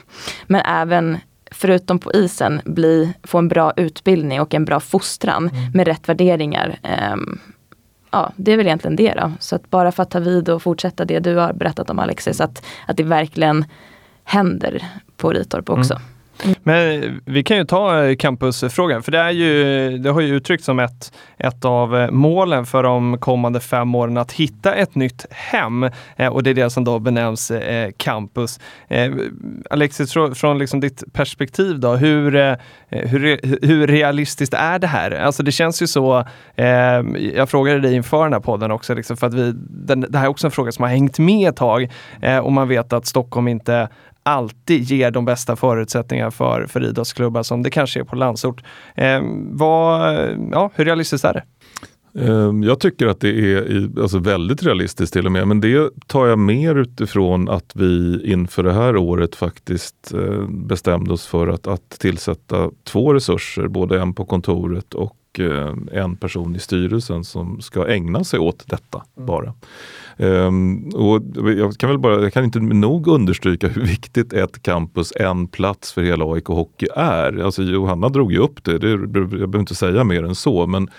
[0.47, 1.17] Men även
[1.51, 5.71] förutom på isen bli, få en bra utbildning och en bra fostran mm.
[5.73, 6.79] med rätt värderingar.
[7.13, 7.39] Um,
[8.11, 9.31] ja, det är väl egentligen det då.
[9.39, 12.41] Så att bara för att ta vid och fortsätta det du har berättat om Alexis,
[12.41, 13.65] att, att det verkligen
[14.23, 14.87] händer
[15.17, 15.93] på Ritorp också.
[15.93, 16.05] Mm.
[16.43, 16.55] Mm.
[16.63, 20.65] Men vi kan ju ta eh, campusfrågan, för det, är ju, det har ju uttryckts
[20.65, 25.25] som ett, ett av eh, målen för de kommande fem åren att hitta ett nytt
[25.29, 25.83] hem.
[26.15, 27.51] Eh, och det är det som då benämns
[27.97, 28.59] campus.
[29.69, 32.31] Alexis, från, liksom ditt perspektiv då, hur,
[32.89, 35.11] hur, hur realistiskt är det här?
[35.11, 36.25] Alltså det känns ju så,
[37.35, 40.25] jag frågade dig inför den här podden också, liksom för att vi, den, det här
[40.25, 41.91] är också en fråga som har hängt med ett tag
[42.43, 43.89] och man vet att Stockholm inte
[44.23, 48.63] alltid ger de bästa förutsättningarna för, för idrottsklubbar som det kanske är på landsort.
[48.95, 50.17] Eh, vad,
[50.51, 51.43] ja, hur realistiskt är det?
[52.15, 56.27] Ehm, jag tycker att det är alltså väldigt realistiskt till och med, men det tar
[56.27, 61.67] jag mer utifrån att vi inför det här året faktiskt eh, bestämde oss för att,
[61.67, 67.61] att tillsätta två resurser, både en på kontoret och eh, en person i styrelsen som
[67.61, 69.27] ska ägna sig åt detta mm.
[69.27, 69.53] bara.
[70.21, 71.21] Um, och
[71.57, 75.93] jag, kan väl bara, jag kan inte nog understryka hur viktigt ett campus, en plats
[75.93, 77.43] för hela AIK Hockey är.
[77.43, 80.67] Alltså Johanna drog ju upp det, det jag behöver inte säga mer än så.
[80.67, 80.89] Men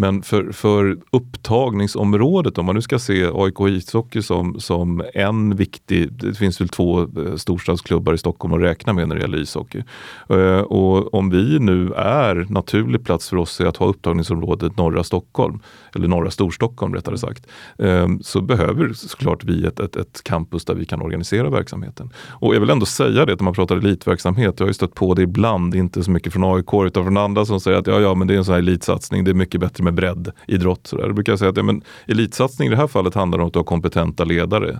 [0.00, 6.12] men för, för upptagningsområdet, om man nu ska se AIK ishockey som, som en viktig,
[6.12, 9.82] det finns väl två eh, storstadsklubbar i Stockholm att räkna med när det gäller ishockey.
[10.28, 15.60] Eh, och om vi nu är naturlig plats för oss att ha upptagningsområdet norra Stockholm,
[15.94, 17.46] eller norra Storstockholm rättare sagt,
[17.78, 22.10] eh, så behöver såklart vi ett, ett, ett, campus där vi kan organisera verksamheten.
[22.28, 25.14] Och jag vill ändå säga det, när man pratar elitverksamhet, jag har ju stött på
[25.14, 28.14] det ibland, inte så mycket från AIK utan från andra som säger att ja, ja
[28.14, 30.86] men det är en sån här elitsatsning, det är mycket bättre med med breddidrott.
[30.86, 31.08] Så där.
[31.08, 33.54] Då brukar jag säga att ja, men elitsatsning i det här fallet handlar om att
[33.54, 34.78] ha kompetenta ledare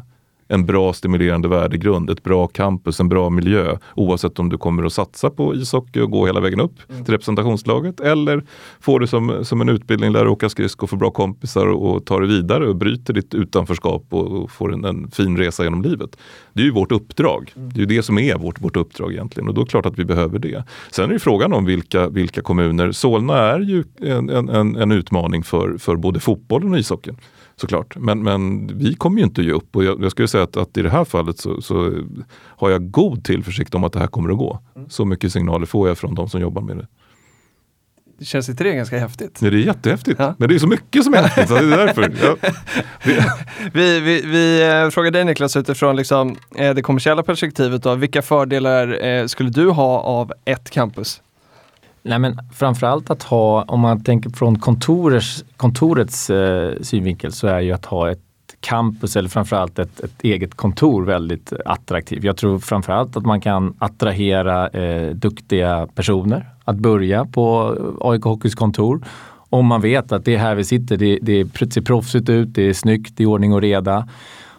[0.51, 3.77] en bra stimulerande värdegrund, ett bra campus, en bra miljö.
[3.95, 7.05] Oavsett om du kommer att satsa på ishockey och gå hela vägen upp mm.
[7.05, 8.45] till representationslaget eller
[8.81, 12.05] får du som, som en utbildning, lär dig åka skridskor, få bra kompisar och, och
[12.05, 15.83] ta dig vidare och bryter ditt utanförskap och, och får en, en, fin resa genom
[15.83, 16.17] livet.
[16.53, 17.53] Det är ju vårt uppdrag.
[17.57, 17.69] Mm.
[17.69, 19.87] Det är ju det som är vårt, vårt uppdrag egentligen och då är det klart
[19.87, 20.65] att vi behöver det.
[20.91, 22.93] Sen är det frågan om vilka, vilka kommuner.
[22.93, 27.17] Solna är ju en, en, en utmaning för, för både fotbollen och ishockeyn
[27.61, 27.97] såklart.
[27.97, 30.77] Men, men vi kommer ju inte ge upp och jag, jag skulle säga att, att,
[30.77, 31.93] i det här fallet så, så,
[32.37, 34.59] har jag god tillförsikt om att det här kommer att gå.
[34.77, 34.89] Mm.
[34.91, 36.87] Så mycket signaler får jag från de som jobbar med det.
[38.19, 39.39] Det känns inte det ganska häftigt?
[39.43, 40.21] Ja, det är jättehäftigt.
[40.21, 40.35] Ja.
[40.39, 41.49] Men det är så mycket som är häftigt.
[41.49, 42.13] Så det är därför.
[42.23, 42.37] Ja.
[43.73, 47.83] vi, vi, vi eh, frågar dig Niklas utifrån liksom, eh, det kommersiella perspektivet.
[47.83, 51.23] Då, vilka fördelar eh, skulle du ha av ett campus?
[52.03, 57.61] Nej men framförallt att ha, om man tänker från kontorets, kontorets eh, synvinkel så är
[57.61, 58.21] ju att ha ett
[58.61, 62.25] campus eller framförallt ett, ett eget kontor väldigt attraktivt.
[62.25, 68.25] Jag tror framförallt att man kan attrahera eh, duktiga personer att börja på eh, AIK
[68.25, 69.05] Hockeys kontor.
[69.51, 72.63] Om man vet att det är här vi sitter, det, det ser proffsigt ut, det
[72.63, 74.09] är snyggt, det är ordning och reda.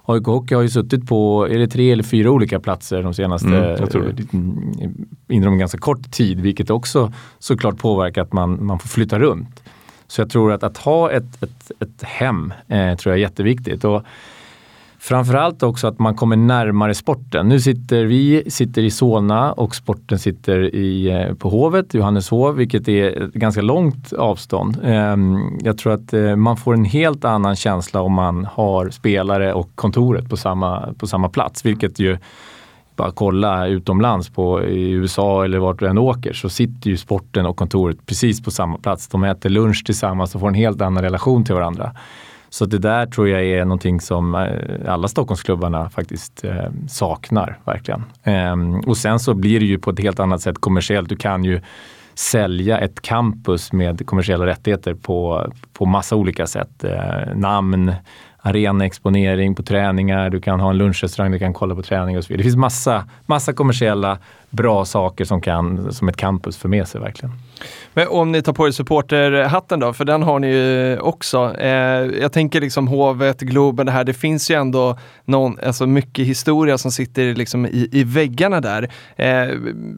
[0.06, 3.48] AIK Hockey har ju suttit på, är det tre eller fyra olika platser de senaste,
[4.34, 9.20] mm, inom en ganska kort tid, vilket också såklart påverkar att man, man får flytta
[9.20, 9.64] runt.
[10.08, 13.84] Så jag tror att att ha ett, ett, ett hem eh, tror jag är jätteviktigt.
[13.84, 14.04] Och
[15.04, 17.50] Framförallt också att man kommer närmare sporten.
[17.50, 22.88] Nu sitter vi sitter i Solna och sporten sitter i, eh, på Hovet, Johanneshov, vilket
[22.88, 24.78] är ett ganska långt avstånd.
[24.84, 29.54] Ehm, jag tror att eh, man får en helt annan känsla om man har spelare
[29.54, 32.18] och kontoret på samma, på samma plats, vilket ju
[32.96, 37.46] bara kolla utomlands på, i USA eller vart du än åker så sitter ju sporten
[37.46, 39.08] och kontoret precis på samma plats.
[39.08, 41.92] De äter lunch tillsammans och får en helt annan relation till varandra.
[42.54, 48.04] Så det där tror jag är någonting som eh, alla Stockholmsklubbarna faktiskt eh, saknar verkligen.
[48.24, 51.10] Ehm, och sen så blir det ju på ett helt annat sätt kommersiellt.
[51.10, 51.62] Du kan ju
[52.14, 56.84] sälja ett campus med kommersiella rättigheter på, på massa olika sätt.
[56.84, 57.94] Eh, namn,
[58.42, 62.28] arenaexponering på träningar, du kan ha en lunchrestaurang, du kan kolla på träning och så
[62.28, 62.40] vidare.
[62.40, 64.18] Det finns massa, massa kommersiella
[64.52, 67.34] bra saker som, kan, som ett campus för med sig verkligen.
[67.94, 71.56] Men om ni tar på er supporterhatten då, för den har ni ju också.
[71.58, 71.70] Eh,
[72.22, 76.78] jag tänker liksom Hovet, Globen, det här, det finns ju ändå någon, alltså mycket historia
[76.78, 78.92] som sitter liksom i, i väggarna där.
[79.16, 79.48] Eh,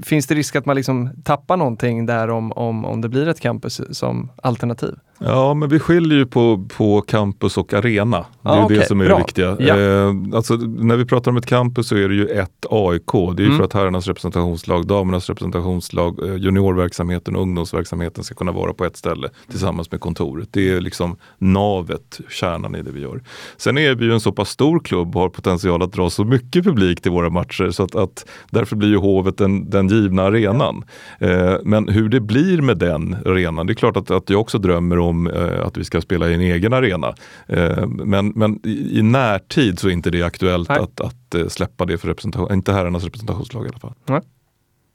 [0.03, 3.39] finns det risk att man liksom tappar någonting där om, om, om det blir ett
[3.39, 4.95] campus som alternativ?
[5.25, 8.25] Ja, men vi skiljer ju på, på campus och arena.
[8.41, 9.15] Det är ah, okay, det som är bra.
[9.15, 9.57] det viktiga.
[9.59, 9.79] Ja.
[9.79, 13.11] Eh, alltså, när vi pratar om ett campus så är det ju ett AIK.
[13.37, 13.57] Det är mm.
[13.57, 14.07] för att herrarnas
[14.43, 19.99] representationslag, damernas representationslag, eh, juniorverksamheten och ungdomsverksamheten ska kunna vara på ett ställe tillsammans med
[19.99, 20.49] kontoret.
[20.51, 23.21] Det är liksom navet, kärnan i det vi gör.
[23.57, 26.23] Sen är vi ju en så pass stor klubb och har potential att dra så
[26.23, 30.23] mycket publik till våra matcher så att, att därför blir ju Hovet den, den givna
[30.23, 30.83] arenan.
[31.19, 34.57] Eh, men hur det blir med den arenan, det är klart att, att jag också
[34.57, 37.13] drömmer om eh, att vi ska spela i en egen arena.
[37.47, 41.85] Eh, men, men i, i närtid så är inte det aktuellt att, att Eh, släppa
[41.85, 43.93] det för representation, inte herrarnas representationslag i alla fall.
[44.05, 44.21] Nej.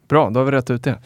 [0.09, 0.99] Bra, då har vi rätt ut det.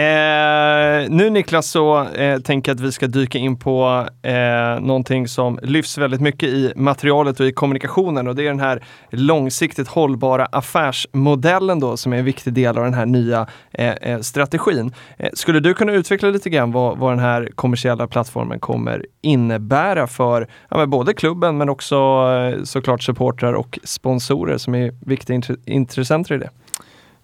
[0.00, 5.28] Eh, nu Niklas så eh, tänker jag att vi ska dyka in på eh, någonting
[5.28, 9.88] som lyfts väldigt mycket i materialet och i kommunikationen och det är den här långsiktigt
[9.88, 14.94] hållbara affärsmodellen då som är en viktig del av den här nya eh, eh strategin.
[15.16, 20.06] Eh, skulle du kunna utveckla lite grann vad, vad den här kommersiella plattformen kommer innebära
[20.06, 26.34] för ja, både klubben men också eh, såklart supportrar och sponsorer som är viktiga intressenter
[26.34, 26.50] i det?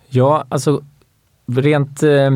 [0.09, 0.83] Ja, alltså
[1.47, 2.31] Rent eh,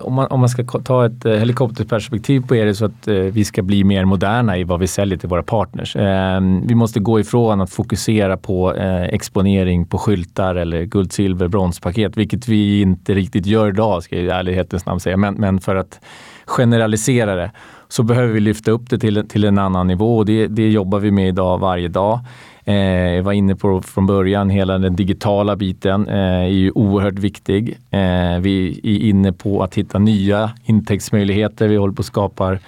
[0.00, 3.44] om, man, om man ska ta ett eh, helikopterperspektiv på det så att eh, vi
[3.44, 5.96] ska bli mer moderna i vad vi säljer till våra partners.
[5.96, 11.48] Eh, vi måste gå ifrån att fokusera på eh, exponering på skyltar eller guld, silver,
[11.48, 15.16] bronspaket, vilket vi inte riktigt gör idag ska jag i ärlighetens namn säga.
[15.16, 16.00] Men, men för att
[16.46, 17.50] generalisera det
[17.88, 20.98] så behöver vi lyfta upp det till, till en annan nivå och det, det jobbar
[20.98, 22.20] vi med idag varje dag.
[22.64, 22.74] Eh,
[23.14, 27.78] jag var inne på från början, hela den digitala biten eh, är ju oerhört viktig.
[27.90, 31.68] Eh, vi är inne på att hitta nya intäktsmöjligheter.
[31.68, 32.58] Vi håller på att skapa eh,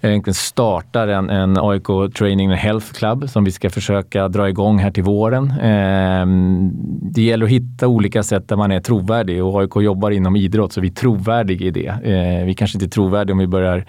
[0.00, 4.78] egentligen startar en, en AIK Training and Health Club som vi ska försöka dra igång
[4.78, 5.52] här till våren.
[5.62, 6.70] Ehm,
[7.02, 10.72] det gäller att hitta olika sätt där man är trovärdig och AIK jobbar inom idrott
[10.72, 11.86] så vi är trovärdiga i det.
[11.86, 13.84] Eh, vi kanske inte är trovärdiga om vi börjar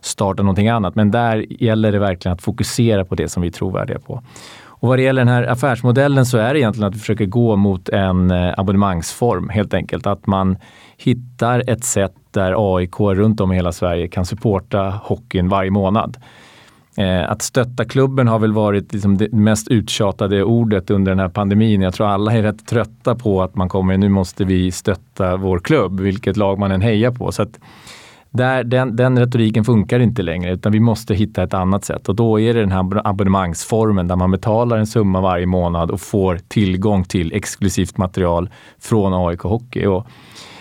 [0.00, 3.52] starta någonting annat men där gäller det verkligen att fokusera på det som vi är
[3.52, 4.22] trovärdiga på.
[4.82, 7.56] Och vad det gäller den här affärsmodellen så är det egentligen att vi försöker gå
[7.56, 10.06] mot en eh, abonnemangsform helt enkelt.
[10.06, 10.56] Att man
[10.96, 16.16] hittar ett sätt där AIK runt om i hela Sverige kan supporta hockeyn varje månad.
[16.96, 21.28] Eh, att stötta klubben har väl varit liksom det mest uttjatade ordet under den här
[21.28, 21.80] pandemin.
[21.80, 25.58] Jag tror alla är rätt trötta på att man kommer, nu måste vi stötta vår
[25.58, 27.32] klubb, vilket lag man än hejar på.
[27.32, 27.58] Så att
[28.32, 32.14] där, den, den retoriken funkar inte längre utan vi måste hitta ett annat sätt och
[32.14, 36.38] då är det den här abonnemangsformen där man betalar en summa varje månad och får
[36.48, 39.86] tillgång till exklusivt material från AIK Hockey.
[39.86, 40.06] Och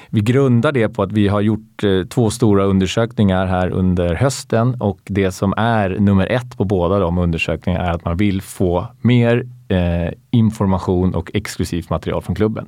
[0.10, 4.76] vi grundar det på att vi har gjort eh, två stora undersökningar här under hösten
[4.82, 8.88] och det som är nummer ett på båda de undersökningarna är att man vill få
[9.02, 12.68] mer eh, information och exklusivt material från klubben.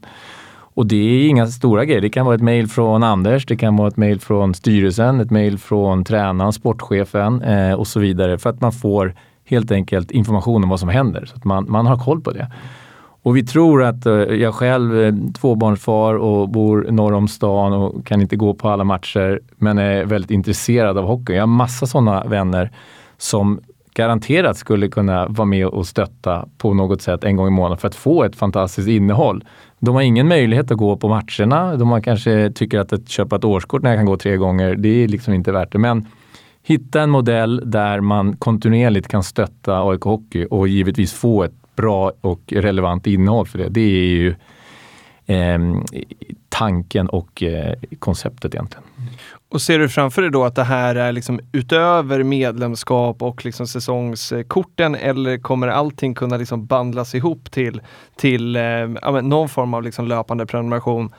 [0.74, 2.02] Och det är inga stora grejer.
[2.02, 5.32] Det kan vara ett mejl från Anders, det kan vara ett mejl från styrelsen, ett
[5.32, 8.38] mejl från tränaren, sportchefen eh, och så vidare.
[8.38, 9.16] För att man får
[9.46, 11.26] helt enkelt information om vad som händer.
[11.26, 12.52] Så att man, man har koll på det.
[13.24, 18.06] Och vi tror att eh, jag själv är tvåbarnsfar och bor norr om stan och
[18.06, 21.34] kan inte gå på alla matcher men är väldigt intresserad av hockey.
[21.34, 22.72] Jag har massa sådana vänner
[23.18, 23.60] som
[23.94, 27.88] garanterat skulle kunna vara med och stötta på något sätt en gång i månaden för
[27.88, 29.44] att få ett fantastiskt innehåll.
[29.80, 31.76] De har ingen möjlighet att gå på matcherna.
[31.76, 34.76] De har kanske tycker att att köpa ett årskort när jag kan gå tre gånger,
[34.76, 35.80] det är liksom inte värt det.
[35.80, 36.08] Men
[36.64, 42.12] hitta en modell där man kontinuerligt kan stötta AIK Hockey och givetvis få ett bra
[42.22, 43.70] och relevant innehåll för det.
[43.70, 44.36] Det är ju
[45.26, 45.60] eh,
[46.50, 48.84] tanken och eh, konceptet egentligen.
[49.54, 53.68] Och ser du framför dig då att det här är liksom utöver medlemskap och liksom
[53.68, 57.82] säsongskorten eller kommer allting kunna liksom bandlas ihop till,
[58.16, 61.10] till eh, någon form av liksom löpande prenumeration?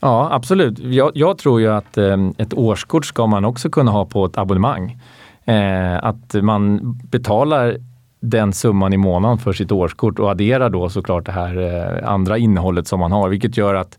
[0.00, 0.78] Ja, absolut.
[0.78, 4.38] Jag, jag tror ju att eh, ett årskort ska man också kunna ha på ett
[4.38, 5.00] abonnemang.
[5.44, 7.76] Eh, att man betalar
[8.20, 12.38] den summan i månaden för sitt årskort och adderar då såklart det här eh, andra
[12.38, 13.98] innehållet som man har, vilket gör att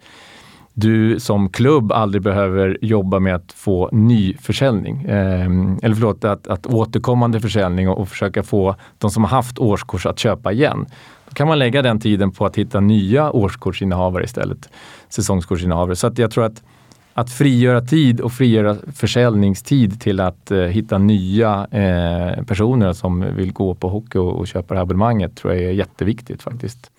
[0.74, 5.04] du som klubb aldrig behöver jobba med att få ny försäljning.
[5.04, 5.46] Eh,
[5.82, 10.06] eller förlåt, att, att återkommande försäljning och, och, försöka få de som har haft årskurs
[10.06, 10.86] att köpa igen.
[11.30, 14.70] Då kan man lägga den tiden på att hitta nya årskortsinnehavare istället.
[15.10, 15.96] Säsongskortsinnehavare.
[15.96, 16.64] Så att jag tror att
[17.14, 23.54] att frigöra tid och frigöra försäljningstid till att eh, hitta nya eh, personer som vill
[23.54, 26.92] gå på hockey och, och köpa det här abonnemanget tror jag är jätteviktigt faktiskt.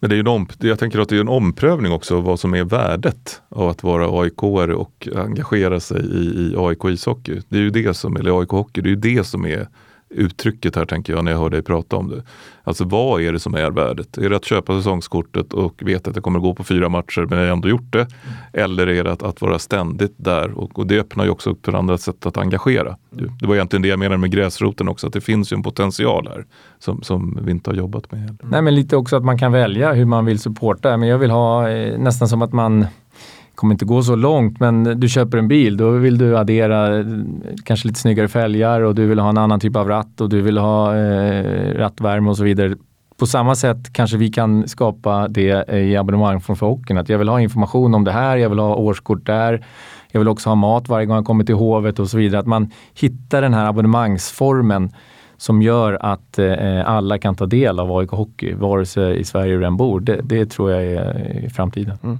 [0.00, 0.26] Men det är en
[0.68, 3.82] jag tänker att det är en omprövning också av vad som är värdet av att
[3.82, 4.42] vara aik
[4.74, 7.40] och engagera sig i, i AIK ishockey.
[7.48, 9.68] Det är ju det som, eller AIK hockey, det är ju det som är
[10.10, 12.22] uttrycket här tänker jag när jag hör dig prata om det.
[12.64, 14.18] Alltså vad är det som är värdet?
[14.18, 17.26] Är det att köpa säsongskortet och veta att jag kommer att gå på fyra matcher
[17.30, 18.00] men jag har ändå gjort det?
[18.00, 18.14] Mm.
[18.52, 20.58] Eller är det att, att vara ständigt där?
[20.58, 22.96] Och, och, det öppnar ju också upp för andra sätt att engagera.
[23.40, 26.28] Det var egentligen det jag menade med gräsroten också, att det finns ju en potential
[26.28, 26.44] här
[26.78, 28.20] som, som vi inte har jobbat med.
[28.20, 28.38] Heller.
[28.42, 30.96] Nej men lite också att man kan välja hur man vill supporta.
[30.96, 32.86] Men jag vill ha eh, nästan som att man
[33.60, 37.04] kommer inte gå så långt, men du köper en bil, då vill du addera eh,
[37.64, 40.40] kanske lite snyggare fälgar och du vill ha en annan typ av ratt och du
[40.40, 42.76] vill ha eh, rattvärme och så vidare.
[43.18, 46.98] På samma sätt kanske vi kan skapa det eh, i abonnemang från hockeyn.
[46.98, 49.66] Att jag vill ha information om det här, jag vill ha årskort där.
[50.12, 52.40] Jag vill också ha mat varje gång jag kommer till hovet och så vidare.
[52.40, 54.90] Att man hittar den här abonnemangsformen
[55.36, 59.52] som gör att eh, alla kan ta del av AIK Hockey, vare sig i Sverige
[59.52, 60.00] eller den bor.
[60.00, 61.98] Det, det tror jag är eh, framtiden.
[62.02, 62.18] Mm.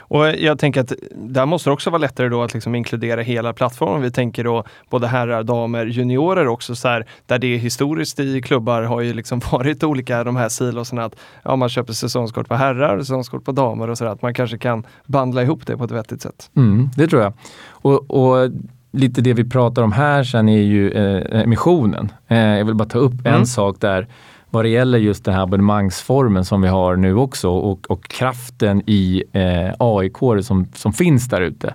[0.00, 3.52] Och jag tänker att där måste det också vara lättare då att liksom inkludera hela
[3.52, 4.02] plattformen.
[4.02, 8.82] Vi tänker då både herrar, damer, juniorer också så här, där det historiskt i klubbar
[8.82, 12.98] har ju liksom varit olika de här siloserna att ja, man köper säsongskort på herrar,
[12.98, 15.90] säsongskort på damer och så där, att man kanske kan bandla ihop det på ett
[15.90, 16.50] vettigt sätt.
[16.56, 17.32] Mm, det tror jag.
[17.70, 18.50] Och, och
[18.92, 22.12] lite det vi pratar om här sen är ju eh, emissionen.
[22.28, 23.34] Eh, jag vill bara ta upp mm.
[23.34, 24.08] en sak där
[24.52, 28.82] vad det gäller just den här abonnemangsformen som vi har nu också och, och kraften
[28.86, 31.74] i eh, AIK som, som finns där ute.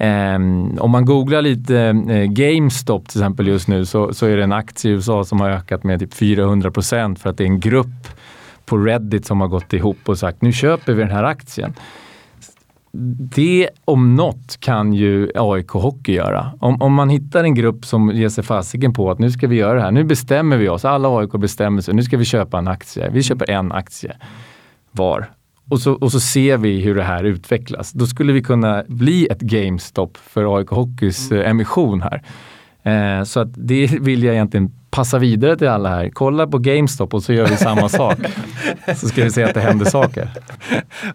[0.00, 4.42] Um, om man googlar lite uh, GameStop till exempel just nu så, så är det
[4.42, 7.48] en aktie i USA som har ökat med typ 400 procent för att det är
[7.48, 8.08] en grupp
[8.64, 11.74] på Reddit som har gått ihop och sagt nu köper vi den här aktien
[13.36, 16.52] det om något kan ju AIK Hockey göra.
[16.60, 19.56] Om, om man hittar en grupp som ger sig fasiken på att nu ska vi
[19.56, 19.90] göra det här.
[19.90, 20.84] Nu bestämmer vi oss.
[20.84, 21.94] Alla AIK bestämmer sig.
[21.94, 23.10] Nu ska vi köpa en aktie.
[23.10, 24.16] Vi köper en aktie
[24.90, 25.30] var.
[25.70, 27.92] Och så, och så ser vi hur det här utvecklas.
[27.92, 32.22] Då skulle vi kunna bli ett GameStop för AIK Hockeys eh, emission här.
[32.88, 36.10] Eh, så att det vill jag egentligen passa vidare till alla här.
[36.12, 38.18] Kolla på GameStop och så gör vi samma sak.
[38.96, 40.30] så ska vi se att det händer saker.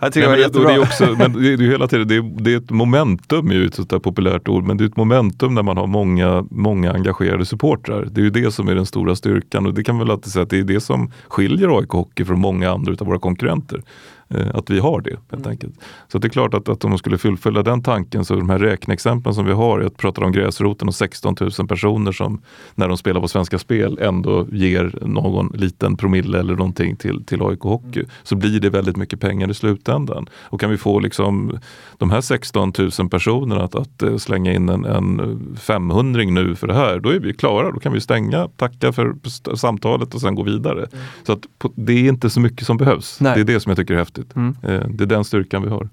[0.02, 2.54] Jag tycker Nej, men, det är också, men det är hela tiden, det är, det
[2.54, 5.78] är ett momentum, är ett sånt populärt ord, men det är ett momentum när man
[5.78, 8.08] har många, många engagerade supportrar.
[8.12, 10.44] Det är ju det som är den stora styrkan och det kan väl alltid säga
[10.44, 13.82] att det är det som skiljer AIK Hockey från många andra av våra konkurrenter.
[14.30, 15.50] Eh, att vi har det helt mm.
[15.50, 15.74] enkelt.
[16.08, 18.60] Så det är klart att, att om man skulle fullfölja den tanken så de här
[18.60, 22.42] räkneexemplen som vi har, jag pratar om gräsroten och 16 000 personer som
[22.76, 27.42] när de spelar på Svenska Spel ändå ger någon liten promille eller någonting till, till
[27.42, 28.00] AIK Hockey.
[28.00, 28.10] Mm.
[28.24, 30.30] Så blir det väldigt mycket pengar i slutändan.
[30.42, 31.60] Och kan vi få liksom
[31.98, 36.68] de här 16 000 personerna att, att eh, slänga in en, en 500 nu för
[36.68, 37.72] det här, då är vi klara.
[37.72, 39.16] Då kan vi stänga, tacka för
[39.56, 40.88] samtalet och sen gå vidare.
[40.92, 41.06] Mm.
[41.24, 41.40] Så att
[41.76, 43.22] det är inte så mycket som behövs.
[43.22, 43.36] Nej.
[43.36, 44.36] Det är det som jag tycker är häftigt häftigt.
[44.36, 44.56] Mm.
[44.62, 45.90] Eh, det är den styrkan vi har.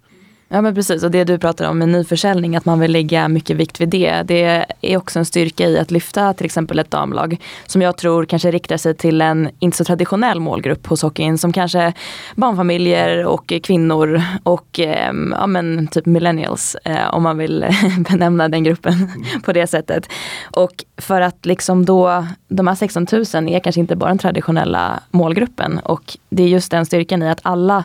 [0.53, 3.57] Ja men precis och det du pratar om med nyförsäljning, att man vill lägga mycket
[3.57, 4.23] vikt vid det.
[4.23, 7.37] Det är också en styrka i att lyfta till exempel ett damlag
[7.67, 11.53] som jag tror kanske riktar sig till en inte så traditionell målgrupp hos hockeyn som
[11.53, 11.93] kanske
[12.35, 17.67] barnfamiljer och kvinnor och ehm, ja men typ millennials eh, om man vill
[18.11, 18.95] benämna den gruppen
[19.45, 20.09] på det sättet.
[20.43, 25.01] Och för att liksom då, de här 16 000 är kanske inte bara den traditionella
[25.11, 27.85] målgruppen och det är just den styrkan i att alla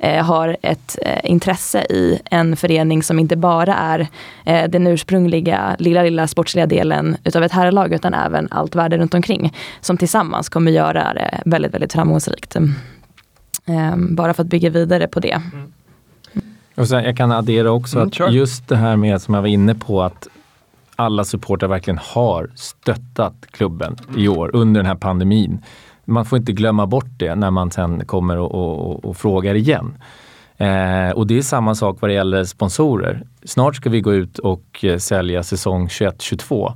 [0.00, 4.08] har ett eh, intresse i en förening som inte bara är
[4.44, 9.14] eh, den ursprungliga lilla, lilla sportsliga delen utav ett herrlag utan även allt värde runt
[9.14, 12.56] omkring som tillsammans kommer göra det väldigt, väldigt framgångsrikt.
[13.66, 15.42] Ehm, bara för att bygga vidare på det.
[15.52, 15.72] Mm.
[16.74, 19.48] Och sen, jag kan addera också mm, att just det här med som jag var
[19.48, 20.28] inne på att
[20.96, 25.62] alla supportrar verkligen har stöttat klubben i år under den här pandemin
[26.04, 29.98] man får inte glömma bort det när man sen kommer och, och, och frågar igen.
[30.56, 33.22] Eh, och det är samma sak vad det gäller sponsorer.
[33.44, 36.72] Snart ska vi gå ut och eh, sälja säsong 21-22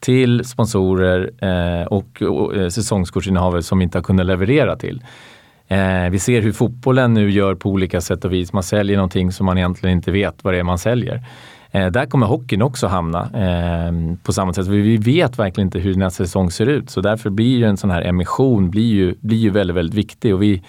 [0.00, 5.02] till sponsorer eh, och, och eh, säsongskortsinnehavare som inte har kunnat leverera till.
[5.68, 8.52] Eh, vi ser hur fotbollen nu gör på olika sätt och vis.
[8.52, 11.26] Man säljer någonting som man egentligen inte vet vad det är man säljer.
[11.74, 14.66] Eh, där kommer hockeyn också hamna eh, på samma sätt.
[14.66, 17.90] Vi vet verkligen inte hur nästa säsong ser ut så därför blir ju en sån
[17.90, 20.34] här emission blir ju, blir ju väldigt, väldigt viktig.
[20.34, 20.62] Och vi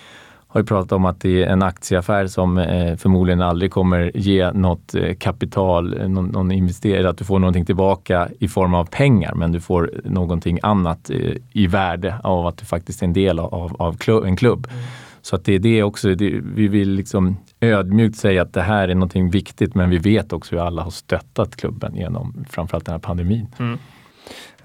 [0.48, 4.52] har ju pratat om att det är en aktieaffär som eh, förmodligen aldrig kommer ge
[4.52, 8.86] något eh, kapital, eh, någon, någon investerare, att du får någonting tillbaka i form av
[8.86, 13.14] pengar men du får någonting annat eh, i värde av att du faktiskt är en
[13.14, 14.68] del av, av klubb, en klubb.
[14.72, 14.84] Mm.
[15.26, 18.96] Så att det är också, det, vi vill liksom ödmjukt säga att det här är
[18.96, 23.00] någonting viktigt men vi vet också hur alla har stöttat klubben genom framförallt den här
[23.00, 23.48] pandemin.
[23.60, 23.80] Mm.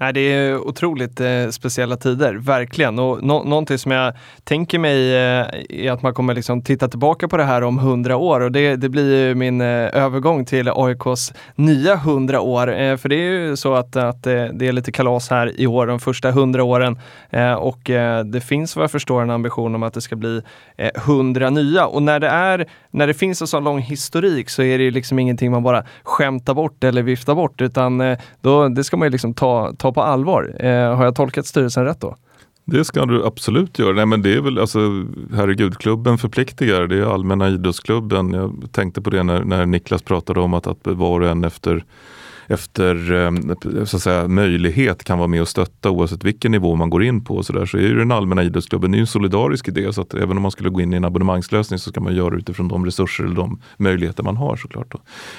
[0.01, 2.99] Nej, det är otroligt eh, speciella tider, verkligen.
[2.99, 7.27] Och no någonting som jag tänker mig eh, är att man kommer liksom titta tillbaka
[7.27, 11.33] på det här om hundra år och det, det blir min eh, övergång till AIKs
[11.55, 12.73] nya hundra år.
[12.73, 15.67] Eh, för det är ju så att, att eh, det är lite kalas här i
[15.67, 16.99] år, de första hundra åren.
[17.29, 20.41] Eh, och eh, det finns vad jag förstår en ambition om att det ska bli
[20.77, 21.85] eh, hundra nya.
[21.85, 25.19] Och när det, är, när det finns en så lång historik så är det liksom
[25.19, 29.09] ingenting man bara skämtar bort eller viftar bort utan eh, då, det ska man ju
[29.09, 30.55] liksom ta, ta på allvar.
[30.59, 32.15] Eh, har jag tolkat styrelsen rätt då?
[32.65, 33.93] Det ska du absolut göra.
[33.93, 34.79] Nej, men det är väl, alltså,
[35.33, 36.87] herregud, klubben förpliktigar.
[36.87, 38.33] Det är allmänna idrottsklubben.
[38.33, 41.83] Jag tänkte på det när, när Niklas pratade om att, att var och en efter
[42.51, 46.89] efter eh, så att säga, möjlighet kan vara med och stötta oavsett vilken nivå man
[46.89, 47.43] går in på.
[47.43, 49.93] Så, där, så är ju den allmänna idrottsklubben en solidarisk idé.
[49.93, 52.29] Så att även om man skulle gå in i en abonnemangslösning så ska man göra
[52.29, 54.93] det utifrån de resurser eller de möjligheter man har såklart.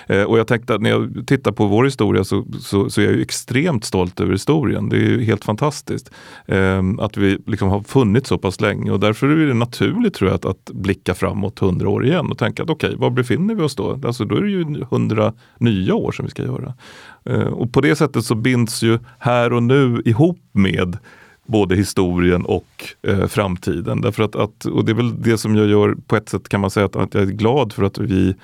[0.06, 3.04] Eh, och jag tänkte att när jag tittar på vår historia så, så, så är
[3.04, 4.88] jag extremt stolt över historien.
[4.88, 6.10] Det är helt fantastiskt
[6.46, 10.30] eh, att vi liksom har funnits så pass länge och därför är det naturligt tror
[10.30, 13.54] jag att, att blicka framåt hundra år igen och tänka att okej, okay, var befinner
[13.54, 14.00] vi oss då?
[14.04, 16.74] Alltså då är det ju hundra nya år som vi ska göra.
[17.24, 20.98] Eh, och på det sättet så binds ju här och nu ihop med
[21.46, 24.00] både historien och eh, framtiden.
[24.00, 26.60] Därför att, att, och det är väl det som jag gör på ett sätt kan
[26.60, 28.34] man säga att, att jag är glad för att vi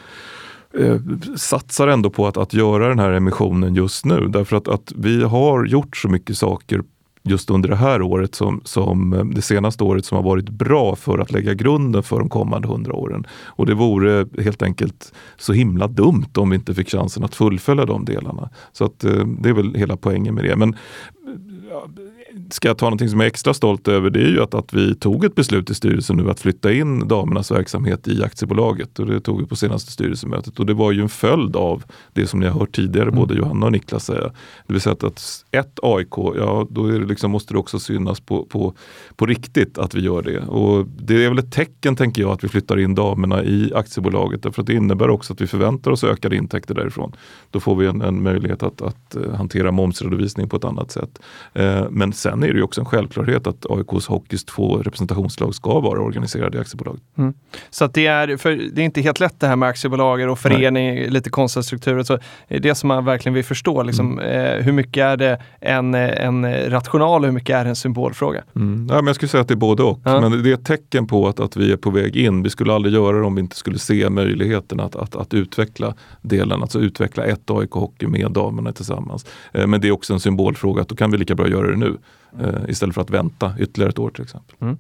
[0.78, 0.96] eh,
[1.36, 4.28] satsar ändå på att, att göra den här emissionen just nu.
[4.28, 6.82] Därför att, att vi har gjort så mycket saker
[7.22, 10.96] just under det här året som, som eh, det senaste året som har varit bra
[10.96, 13.26] för att lägga grunden för de kommande hundra åren.
[13.46, 17.84] Och det vore helt enkelt så himla dumt om vi inte fick chansen att fullfölja
[17.84, 18.50] de delarna.
[18.72, 20.56] Så att eh, det är väl hela poängen med det.
[20.56, 20.76] Men eh,
[22.50, 24.72] ska jag ta någonting som jag är extra stolt över det är ju att, att
[24.72, 28.98] vi tog ett beslut i styrelsen nu att flytta in damernas verksamhet i aktiebolaget.
[28.98, 30.58] Och det tog vi på senaste styrelsemötet.
[30.58, 33.14] Och det var ju en följd av det som ni har hört tidigare, mm.
[33.14, 34.32] både Johanna och Niklas säga.
[34.66, 38.20] Det vill säga att, att ett AIK, ja då det liksom, måste det också synas
[38.20, 38.74] på, på,
[39.16, 40.40] på riktigt att vi gör det.
[40.40, 44.42] Och det är väl ett tecken, tänker jag, att vi flyttar in damerna i aktiebolaget.
[44.42, 47.12] Därför att det innebär också att vi förväntar oss ökade intäkter därifrån.
[47.50, 51.18] Då får vi en, en möjlighet att, att, eh, hantera momsredovisning på ett annat sätt.
[51.52, 55.80] Eh, men sen är det ju också en självklarhet att AIKs hockeys två representationslag ska
[55.80, 57.02] vara organiserade i aktiebolaget.
[57.18, 57.34] Mm.
[57.70, 60.94] Så det, är, för det är inte helt lätt det här med aktiebolag och förening,
[60.94, 61.10] Nej.
[61.10, 62.02] lite konstiga strukturer.
[62.02, 63.82] Så det som man verkligen vill förstå.
[63.82, 64.58] Liksom, mm.
[64.58, 68.44] eh, hur mycket är det en, en rational och hur mycket är det en symbolfråga?
[68.56, 68.86] Mm.
[68.90, 70.00] Ja, men jag skulle säga att det är både och.
[70.04, 70.20] Ja.
[70.20, 72.42] Men det är ett tecken på att, att vi är på väg in.
[72.42, 75.94] Vi skulle aldrig göra det om vi inte skulle se möjligheten att, att, att utveckla
[76.22, 79.26] delen, alltså utveckla ett AIK Hockey med damerna tillsammans.
[79.52, 81.76] Eh, men det är också en symbolfråga att då kan vi lika bra göra det
[81.76, 81.96] nu
[82.40, 84.56] eh, istället för att vänta ytterligare ett år till exempel.
[84.60, 84.78] Mm.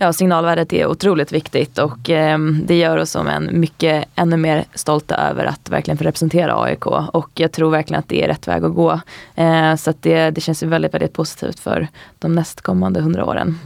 [0.00, 4.64] Ja, signalvärdet är otroligt viktigt och eh, det gör oss som en mycket ännu mer
[4.74, 8.48] stolta över att verkligen få representera AIK och jag tror verkligen att det är rätt
[8.48, 9.00] väg att gå.
[9.34, 11.88] Eh, så att det, det känns väldigt, väldigt positivt för
[12.18, 13.58] de nästkommande hundra åren.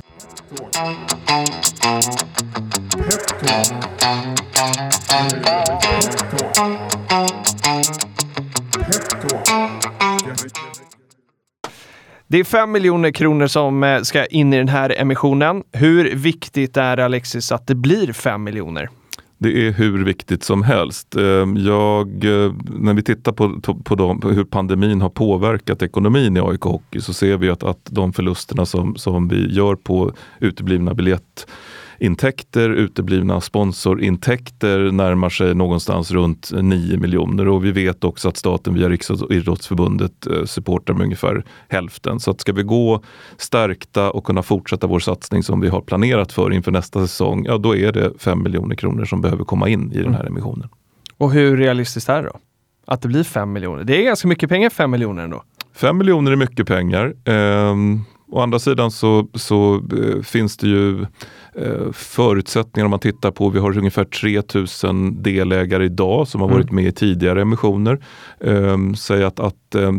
[12.32, 15.62] Det är 5 miljoner kronor som eh, ska in i den här emissionen.
[15.72, 18.88] Hur viktigt är det Alexis att det blir 5 miljoner?
[19.38, 21.16] Det är hur viktigt som helst.
[21.16, 26.36] Ehm, jag, eh, när vi tittar på, på, de, på, hur pandemin har påverkat ekonomin
[26.36, 30.12] i AIK Hockey så ser vi att, att de förlusterna som, som vi gör på
[30.40, 31.46] uteblivna biljett
[32.02, 38.74] intäkter, uteblivna sponsorintäkter närmar sig någonstans runt 9 miljoner och vi vet också att staten
[38.74, 42.20] via Riksidrottsförbundet eh, supportar med ungefär hälften.
[42.20, 43.02] Så att ska vi gå
[43.36, 47.58] stärkta och kunna fortsätta vår satsning som vi har planerat för inför nästa säsong, ja
[47.58, 50.68] då är det 5 miljoner kronor som behöver komma in i den här emissionen.
[51.18, 52.38] Och hur realistiskt är det då?
[52.86, 53.84] Att det blir 5 miljoner?
[53.84, 55.42] Det är ganska mycket pengar, 5 miljoner ändå.
[55.74, 57.14] 5 miljoner är mycket pengar.
[57.28, 61.06] Um, Å andra sidan så, så eh, finns det ju
[61.92, 66.74] förutsättningar om man tittar på, vi har ungefär 3000 delägare idag som har varit mm.
[66.74, 68.04] med i tidigare emissioner.
[68.40, 69.92] Eh, säg att, att eh,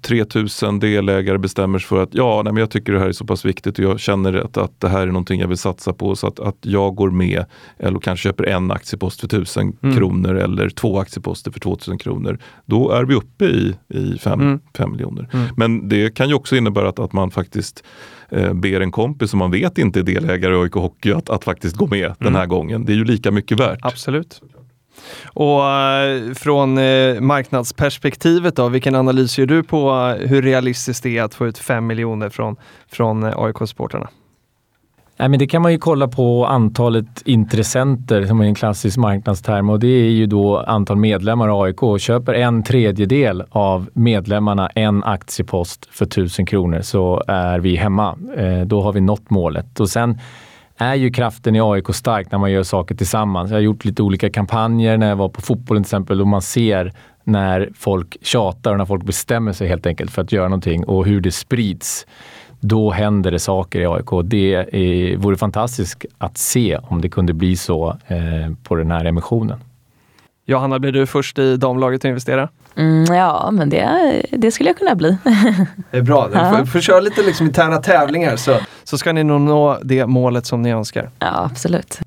[0.00, 3.24] 3000 delägare bestämmer sig för att ja, nej, men jag tycker det här är så
[3.24, 6.16] pass viktigt och jag känner att, att det här är någonting jag vill satsa på
[6.16, 7.44] så att, att jag går med
[7.78, 9.96] eller kanske köper en aktiepost för 1000 mm.
[9.96, 12.38] kronor eller två aktieposter för 2000 kronor.
[12.66, 14.60] Då är vi uppe i, i 5 mm.
[14.90, 15.28] miljoner.
[15.32, 15.46] Mm.
[15.56, 17.84] Men det kan ju också innebära att, att man faktiskt
[18.30, 21.44] eh, ber en kompis som man vet inte är delägare i AIK Hockey att, att
[21.44, 22.48] faktiskt gå med den här mm.
[22.48, 22.84] gången.
[22.84, 23.78] Det är ju lika mycket värt.
[23.82, 24.42] Absolut.
[25.24, 31.18] Och uh, från uh, marknadsperspektivet då, vilken analys gör du på uh, hur realistiskt det
[31.18, 32.56] är att få ut 5 miljoner från,
[32.88, 34.08] från AIK-supportrarna?
[35.18, 39.70] Nej, men det kan man ju kolla på antalet intressenter som är en klassisk marknadsterm
[39.70, 42.00] och det är ju då antal medlemmar i AIK.
[42.00, 48.18] Köper en tredjedel av medlemmarna en aktiepost för 1000 kronor så är vi hemma.
[48.36, 49.80] Eh, då har vi nått målet.
[49.80, 50.18] Och sen
[50.78, 53.50] är ju kraften i AIK stark när man gör saker tillsammans.
[53.50, 56.42] Jag har gjort lite olika kampanjer när jag var på fotbollen till exempel och man
[56.42, 56.92] ser
[57.24, 61.06] när folk tjatar och när folk bestämmer sig helt enkelt för att göra någonting och
[61.06, 62.06] hur det sprids
[62.60, 64.24] då händer det saker i AIK.
[64.24, 69.04] Det är, vore fantastiskt att se om det kunde bli så eh, på den här
[69.04, 69.58] emissionen.
[70.50, 72.48] Johanna, blir du först i damlaget att investera?
[72.76, 75.16] Mm, ja, men det, det skulle jag kunna bli.
[75.90, 76.28] det är bra.
[76.32, 80.06] Du får, får köra lite liksom interna tävlingar så, så ska ni nog nå det
[80.06, 81.10] målet som ni önskar.
[81.18, 82.00] Ja, absolut.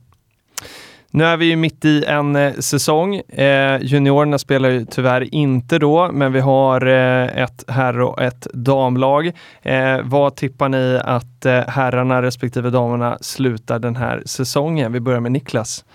[1.12, 3.16] Nu är vi ju mitt i en eh, säsong.
[3.16, 8.48] Eh, juniorerna spelar ju tyvärr inte då, men vi har eh, ett herr och ett
[8.54, 9.32] damlag.
[9.62, 14.94] Eh, vad tippar ni att eh, herrarna respektive damerna slutar den här säsongen?
[14.94, 15.86] Vi börjar med Niklas.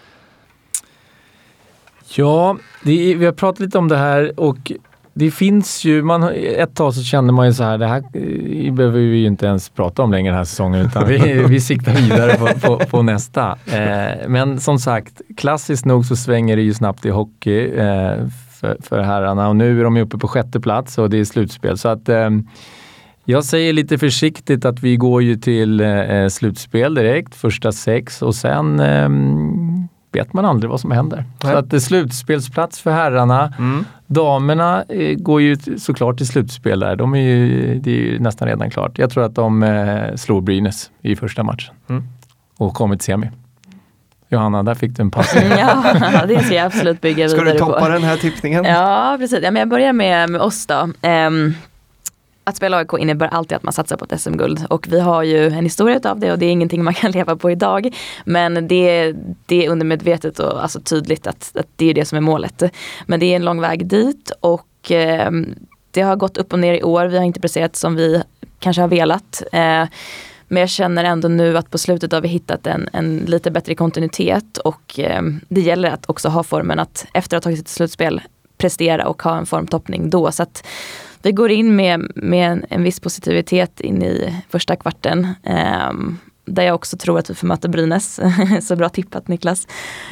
[2.14, 4.72] Ja, är, vi har pratat lite om det här och
[5.18, 8.74] det finns ju, man, ett tag så kände man ju så här, det här eh,
[8.74, 11.92] behöver vi ju inte ens prata om längre den här säsongen utan vi, vi siktar
[11.92, 13.58] vidare på, på, på nästa.
[13.66, 18.26] Eh, men som sagt, klassiskt nog så svänger det ju snabbt i hockey eh,
[18.60, 21.78] för, för herrarna och nu är de uppe på sjätte plats och det är slutspel.
[21.78, 22.30] Så att eh,
[23.24, 28.34] jag säger lite försiktigt att vi går ju till eh, slutspel direkt, första sex och
[28.34, 31.24] sen ehm, vet man aldrig vad som händer.
[31.44, 31.52] Nej.
[31.52, 33.54] Så att det är slutspelsplats för herrarna.
[33.58, 33.84] Mm.
[34.06, 36.96] Damerna eh, går ju såklart till slutspel där.
[36.96, 38.98] De är ju, det är ju nästan redan klart.
[38.98, 42.04] Jag tror att de eh, slår Brynäs i första matchen mm.
[42.56, 43.30] och kommer till semi.
[44.28, 45.36] Johanna, där fick du en pass.
[45.58, 47.44] ja, det ska jag absolut bygga vidare på.
[47.44, 47.88] Ska du toppa på.
[47.88, 48.64] den här tippningen?
[48.64, 49.38] Ja, precis.
[49.42, 50.88] Ja, men jag börjar med, med oss då.
[51.02, 51.54] Um,
[52.46, 55.46] att spela AIK innebär alltid att man satsar på ett SM-guld och vi har ju
[55.46, 57.94] en historia av det och det är ingenting man kan leva på idag.
[58.24, 59.14] Men det,
[59.46, 62.62] det är undermedvetet och alltså tydligt att, att det är det som är målet.
[63.06, 65.30] Men det är en lång väg dit och eh,
[65.90, 67.06] det har gått upp och ner i år.
[67.06, 68.22] Vi har inte presterat som vi
[68.58, 69.42] kanske har velat.
[69.52, 69.84] Eh,
[70.48, 73.74] men jag känner ändå nu att på slutet har vi hittat en, en lite bättre
[73.74, 77.68] kontinuitet och eh, det gäller att också ha formen att efter att ha tagit sitt
[77.68, 78.20] slutspel
[78.58, 80.32] prestera och ha en formtoppning då.
[80.32, 80.66] Så att
[81.26, 85.28] vi går in med, med en, en viss positivitet in i första kvarten.
[85.42, 85.92] Eh,
[86.44, 88.20] där jag också tror att vi får möta Brynäs.
[88.62, 89.66] så bra tippat Niklas.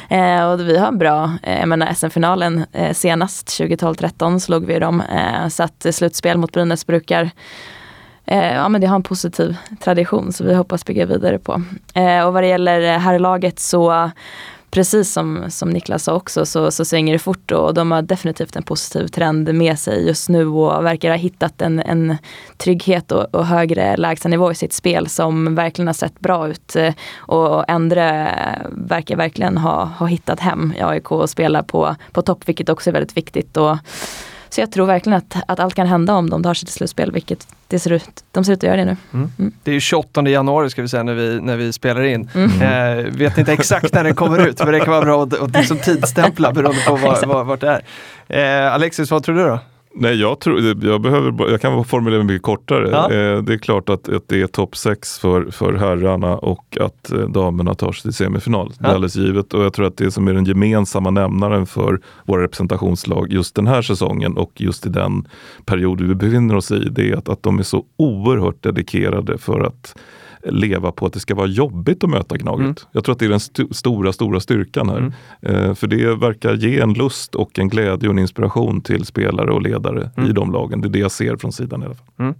[0.09, 4.79] Eh, och vi har en bra, eh, jag menar SM-finalen eh, senast 2012-13 slog vi
[4.79, 5.01] dem.
[5.01, 7.29] Eh, så att slutspel mot Brynäs brukar
[8.25, 11.61] eh, ja men det har en positiv tradition så vi hoppas bygga vidare på.
[11.93, 14.11] Eh, och vad det gäller eh, herrlaget så
[14.75, 18.55] precis som, som Niklas sa också så, så svänger det fort och de har definitivt
[18.55, 22.17] en positiv trend med sig just nu och verkar ha hittat en, en
[22.57, 26.75] trygghet och, och högre lägstanivå i sitt spel som verkligen har sett bra ut.
[26.75, 28.35] Eh, och Endre
[28.71, 32.89] verkar verkligen ha, ha hittat hem i AIK och spela på, på topp vilket också
[32.89, 33.57] är väldigt viktigt.
[33.57, 33.77] Och,
[34.49, 37.11] så jag tror verkligen att, att allt kan hända om de tar sig till slutspel,
[37.11, 38.97] vilket det ser ut, de ser ut att göra det nu.
[39.13, 39.31] Mm.
[39.39, 39.53] Mm.
[39.63, 42.29] Det är ju 28 januari ska vi säga när vi, när vi spelar in.
[42.33, 42.61] Mm.
[42.61, 45.51] Eh, vet inte exakt när den kommer ut, men det kan vara bra att, att
[45.51, 47.81] liksom tidstämpla beroende på var, var, vart det
[48.27, 48.65] är.
[48.67, 49.59] Eh, Alexis, vad tror du då?
[49.97, 52.89] Nej, jag, tror, jag, behöver, jag kan formulera mig mycket kortare.
[52.89, 53.11] Ja.
[53.11, 57.11] Eh, det är klart att, att det är topp 6 för, för herrarna och att
[57.11, 58.71] eh, damerna tar sig till semifinal.
[58.71, 58.75] Ja.
[58.79, 59.53] Det är alldeles givet.
[59.53, 63.67] Och jag tror att det som är den gemensamma nämnaren för våra representationslag just den
[63.67, 65.27] här säsongen och just i den
[65.65, 69.59] period vi befinner oss i, det är att, att de är så oerhört dedikerade för
[69.59, 69.95] att
[70.45, 72.59] leva på att det ska vara jobbigt att möta Gnaget.
[72.59, 72.75] Mm.
[72.91, 74.97] Jag tror att det är den st stora, stora styrkan här.
[74.97, 75.13] Mm.
[75.41, 79.51] Eh, för det verkar ge en lust och en glädje och en inspiration till spelare
[79.51, 80.29] och ledare mm.
[80.29, 80.81] i de lagen.
[80.81, 82.07] Det är det jag ser från sidan i alla fall.
[82.19, 82.35] Mm.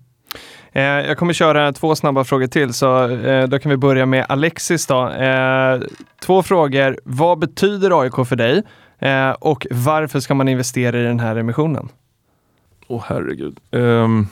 [0.72, 4.26] Eh, jag kommer köra två snabba frågor till, så eh, då kan vi börja med
[4.30, 4.88] Alexis.
[4.88, 5.10] Då.
[5.10, 5.82] Eh,
[6.26, 7.00] två frågor.
[7.04, 8.64] Vad betyder AIK för dig?
[9.00, 11.90] Eh, och varför ska man investera i den här emissionen?
[12.88, 13.60] Åh oh, herregud.
[13.72, 14.28] Um...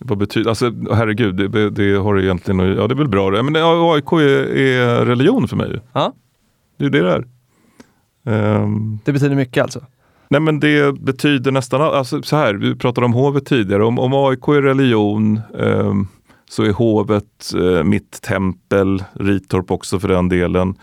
[0.00, 3.42] Vad betyder, alltså herregud, det, det har egentligen, ja det är väl bra det.
[3.42, 5.80] Men AIK är, är religion för mig.
[5.92, 6.12] Ja.
[6.76, 7.24] Det är det det är.
[8.28, 9.80] Um, det betyder mycket alltså?
[10.30, 13.84] Nej men det betyder nästan, alltså så här, vi pratade om hovet tidigare.
[13.84, 16.08] Om, om AIK är religion um,
[16.50, 20.74] så är hovet uh, mitt tempel, Ritorp också för den delen.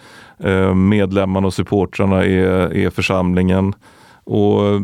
[0.45, 3.73] Uh, medlemmarna och supportrarna är, är församlingen.
[4.23, 4.81] Och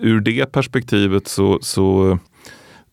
[0.00, 2.18] ur det perspektivet så, så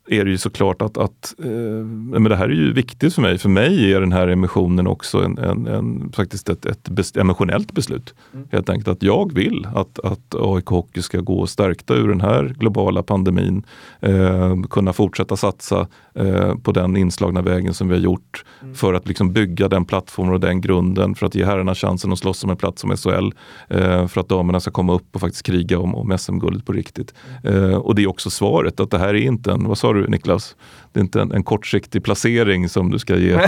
[0.08, 3.38] är det ju såklart att, att eh, men det här är ju viktigt för mig.
[3.38, 7.72] För mig är den här emissionen också en, en, en faktiskt ett, ett bes, emotionellt
[7.72, 8.14] beslut.
[8.34, 8.48] Mm.
[8.52, 12.56] Helt enkelt att jag vill att, att AIK Hockey ska gå stärkta ur den här
[12.60, 13.64] globala pandemin.
[14.00, 18.76] Eh, kunna fortsätta satsa eh, på den inslagna vägen som vi har gjort mm.
[18.76, 22.20] för att liksom bygga den plattformen och den grunden för att ge herrarna chansen att
[22.20, 23.32] slåss om en plats som SHL.
[23.68, 27.14] Eh, för att damerna ska komma upp och faktiskt kriga om, om SM-guldet på riktigt.
[27.44, 27.72] Mm.
[27.72, 29.97] Eh, och det är också svaret att det här är inte en, vad sa du
[30.08, 30.56] Niklas?
[30.92, 33.42] Det är inte en, en kortsiktig placering som du ska ge eh,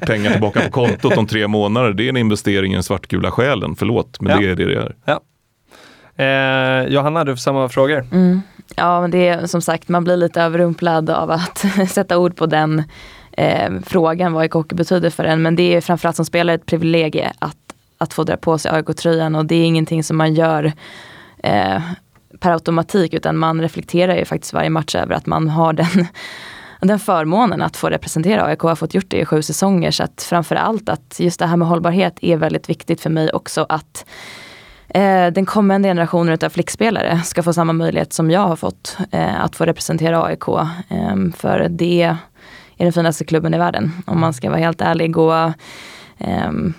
[0.00, 1.92] pengar tillbaka på kontot om tre månader.
[1.92, 3.76] Det är en investering i den svartgula själen.
[3.76, 4.38] Förlåt, men ja.
[4.38, 4.94] det är det det är.
[5.04, 5.20] Ja.
[6.24, 8.06] Eh, Johanna, du får samma frågor.
[8.12, 8.42] Mm.
[8.76, 11.58] Ja, men det är som sagt, man blir lite överrumplad av att
[11.90, 12.82] sätta ord på den
[13.32, 15.42] eh, frågan vad AIK betyder för en.
[15.42, 17.56] Men det är framförallt som spelare ett privilegie att,
[17.98, 20.72] att få dra på sig AIK-tröjan och det är ingenting som man gör
[21.42, 21.82] eh,
[22.38, 26.06] per automatik utan man reflekterar ju faktiskt varje match över att man har den,
[26.80, 29.90] den förmånen att få representera AIK och har fått gjort det i sju säsonger.
[29.90, 33.66] Så att framförallt att just det här med hållbarhet är väldigt viktigt för mig också
[33.68, 34.04] att
[34.88, 39.40] eh, den kommande generationen av flickspelare ska få samma möjlighet som jag har fått eh,
[39.40, 40.48] att få representera AIK.
[40.48, 42.16] Eh, för det är
[42.84, 45.16] den finaste klubben i världen om man ska vara helt ärlig.
[45.18, 45.52] Och,
[46.18, 46.74] ehm,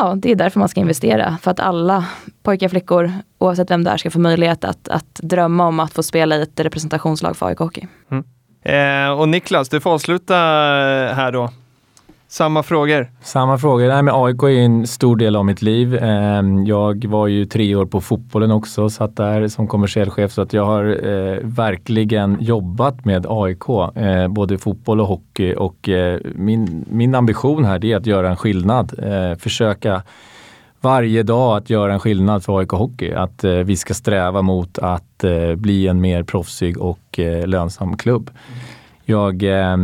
[0.00, 1.38] ja, det är därför man ska investera.
[1.42, 2.04] För att alla
[2.42, 5.92] pojkar och flickor, oavsett vem det är, ska få möjlighet att, att drömma om att
[5.92, 7.86] få spela i ett representationslag för AIK Hockey.
[8.10, 8.24] Mm.
[8.62, 10.34] Eh, och Niklas, du får avsluta
[11.14, 11.50] här då.
[12.32, 13.10] Samma frågor.
[13.22, 13.88] Samma frågor.
[13.88, 15.98] Nej, men AIK är en stor del av mitt liv.
[16.02, 20.42] Ehm, jag var ju tre år på fotbollen också, satt där som kommersiell chef så
[20.42, 26.20] att jag har eh, verkligen jobbat med AIK, eh, både fotboll och hockey och eh,
[26.34, 28.92] min, min ambition här är att göra en skillnad.
[29.38, 30.02] Försöka
[30.80, 33.12] varje dag att göra en skillnad för AIK Hockey.
[33.12, 35.24] Att vi ska sträva mot att
[35.56, 38.30] bli en mer proffsig och lönsam klubb.
[38.30, 38.60] Mm.
[39.10, 39.76] Jag eh,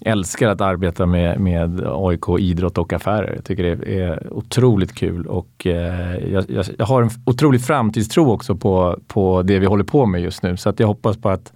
[0.00, 3.32] älskar att arbeta med, med AIK idrott och affärer.
[3.34, 8.32] Jag tycker det är otroligt kul och eh, jag, jag, jag, har en otrolig framtidstro
[8.32, 10.56] också på, på det vi håller på med just nu.
[10.56, 11.52] Så att jag hoppas på att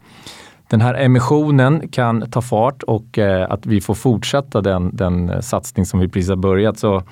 [0.68, 5.86] den här emissionen kan ta fart och eh, att vi får fortsätta den, den satsning
[5.86, 6.78] som vi precis har börjat.
[6.78, 7.02] Så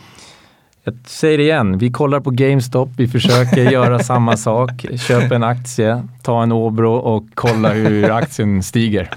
[0.85, 4.87] jag säger det igen, vi kollar på GameStop, vi försöker göra samma sak.
[5.09, 9.11] Köp en aktie, ta en Åbro och kolla hur aktien stiger.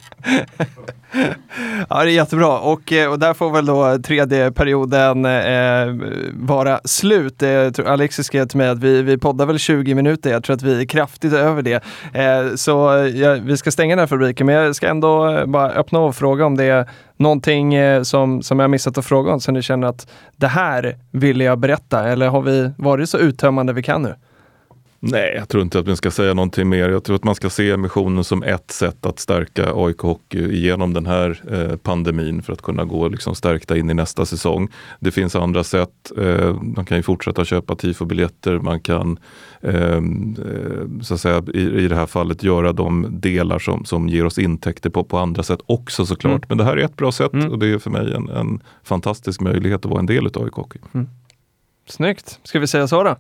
[1.90, 6.80] Ja, det är jättebra och, eh, och där får väl då tredje perioden eh, vara
[6.84, 7.44] slut.
[7.44, 10.62] Eh, Alexis skrev till mig att vi, vi poddar väl 20 minuter, jag tror att
[10.62, 11.84] vi är kraftigt över det.
[12.14, 12.72] Eh, så
[13.16, 16.46] ja, vi ska stänga den här fabriken, men jag ska ändå bara öppna och fråga
[16.46, 19.88] om det är någonting eh, som, som jag missat att fråga om, så ni känner
[19.88, 24.16] att det här ville jag berätta, eller har vi varit så uttömmande vi kan nu?
[25.12, 26.90] Nej, jag tror inte att vi ska säga någonting mer.
[26.90, 30.94] Jag tror att man ska se emissionen som ett sätt att stärka AIK Hockey genom
[30.94, 34.70] den här eh, pandemin för att kunna gå liksom stärkta in i nästa säsong.
[35.00, 36.12] Det finns andra sätt.
[36.18, 38.60] Eh, man kan ju fortsätta köpa tifo-biljetter.
[38.60, 39.20] Man kan
[39.62, 44.10] ehm, eh, så att säga, i, i det här fallet göra de delar som, som
[44.10, 46.32] ger oss intäkter på, på andra sätt också såklart.
[46.32, 46.46] Mm.
[46.48, 47.52] Men det här är ett bra sätt mm.
[47.52, 50.54] och det är för mig en, en fantastisk möjlighet att vara en del av AIK
[50.54, 50.80] Hockey.
[50.94, 51.08] Mm.
[51.88, 53.16] Snyggt, ska vi säga så då?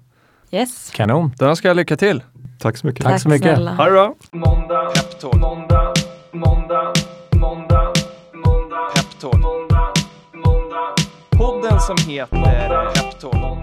[0.55, 0.91] Yes.
[0.93, 1.31] Kanon.
[1.37, 2.23] Då önskar jag lycka till.
[2.59, 3.03] Tack så mycket.
[3.03, 3.55] Tack, Tack så mycket.
[3.55, 3.73] Snälla.
[3.73, 4.15] Ha det bra.
[4.31, 5.35] Måndag, peptalk.
[5.35, 5.93] Måndag,
[6.31, 6.93] måndag,
[7.35, 7.93] måndag,
[8.33, 8.89] måndag.
[8.95, 9.33] Peptalk.
[9.33, 9.93] Måndag,
[10.33, 10.95] måndag.
[11.37, 13.55] Podden som heter Peptalk.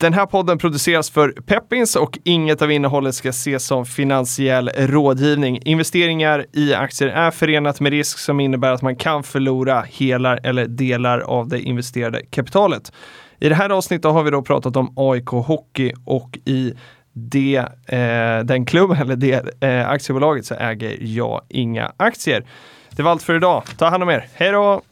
[0.00, 5.60] Den här podden produceras för Peppins och inget av innehållet ska ses som finansiell rådgivning.
[5.64, 10.66] Investeringar i aktier är förenat med risk som innebär att man kan förlora hela eller
[10.66, 12.92] delar av det investerade kapitalet.
[13.40, 16.74] I det här avsnittet har vi då pratat om AIK Hockey och i
[17.12, 22.44] det, eh, den klubben eller det eh, aktiebolaget så äger jag inga aktier.
[22.90, 23.62] Det var allt för idag.
[23.78, 24.28] Ta hand om er.
[24.34, 24.82] Hej då!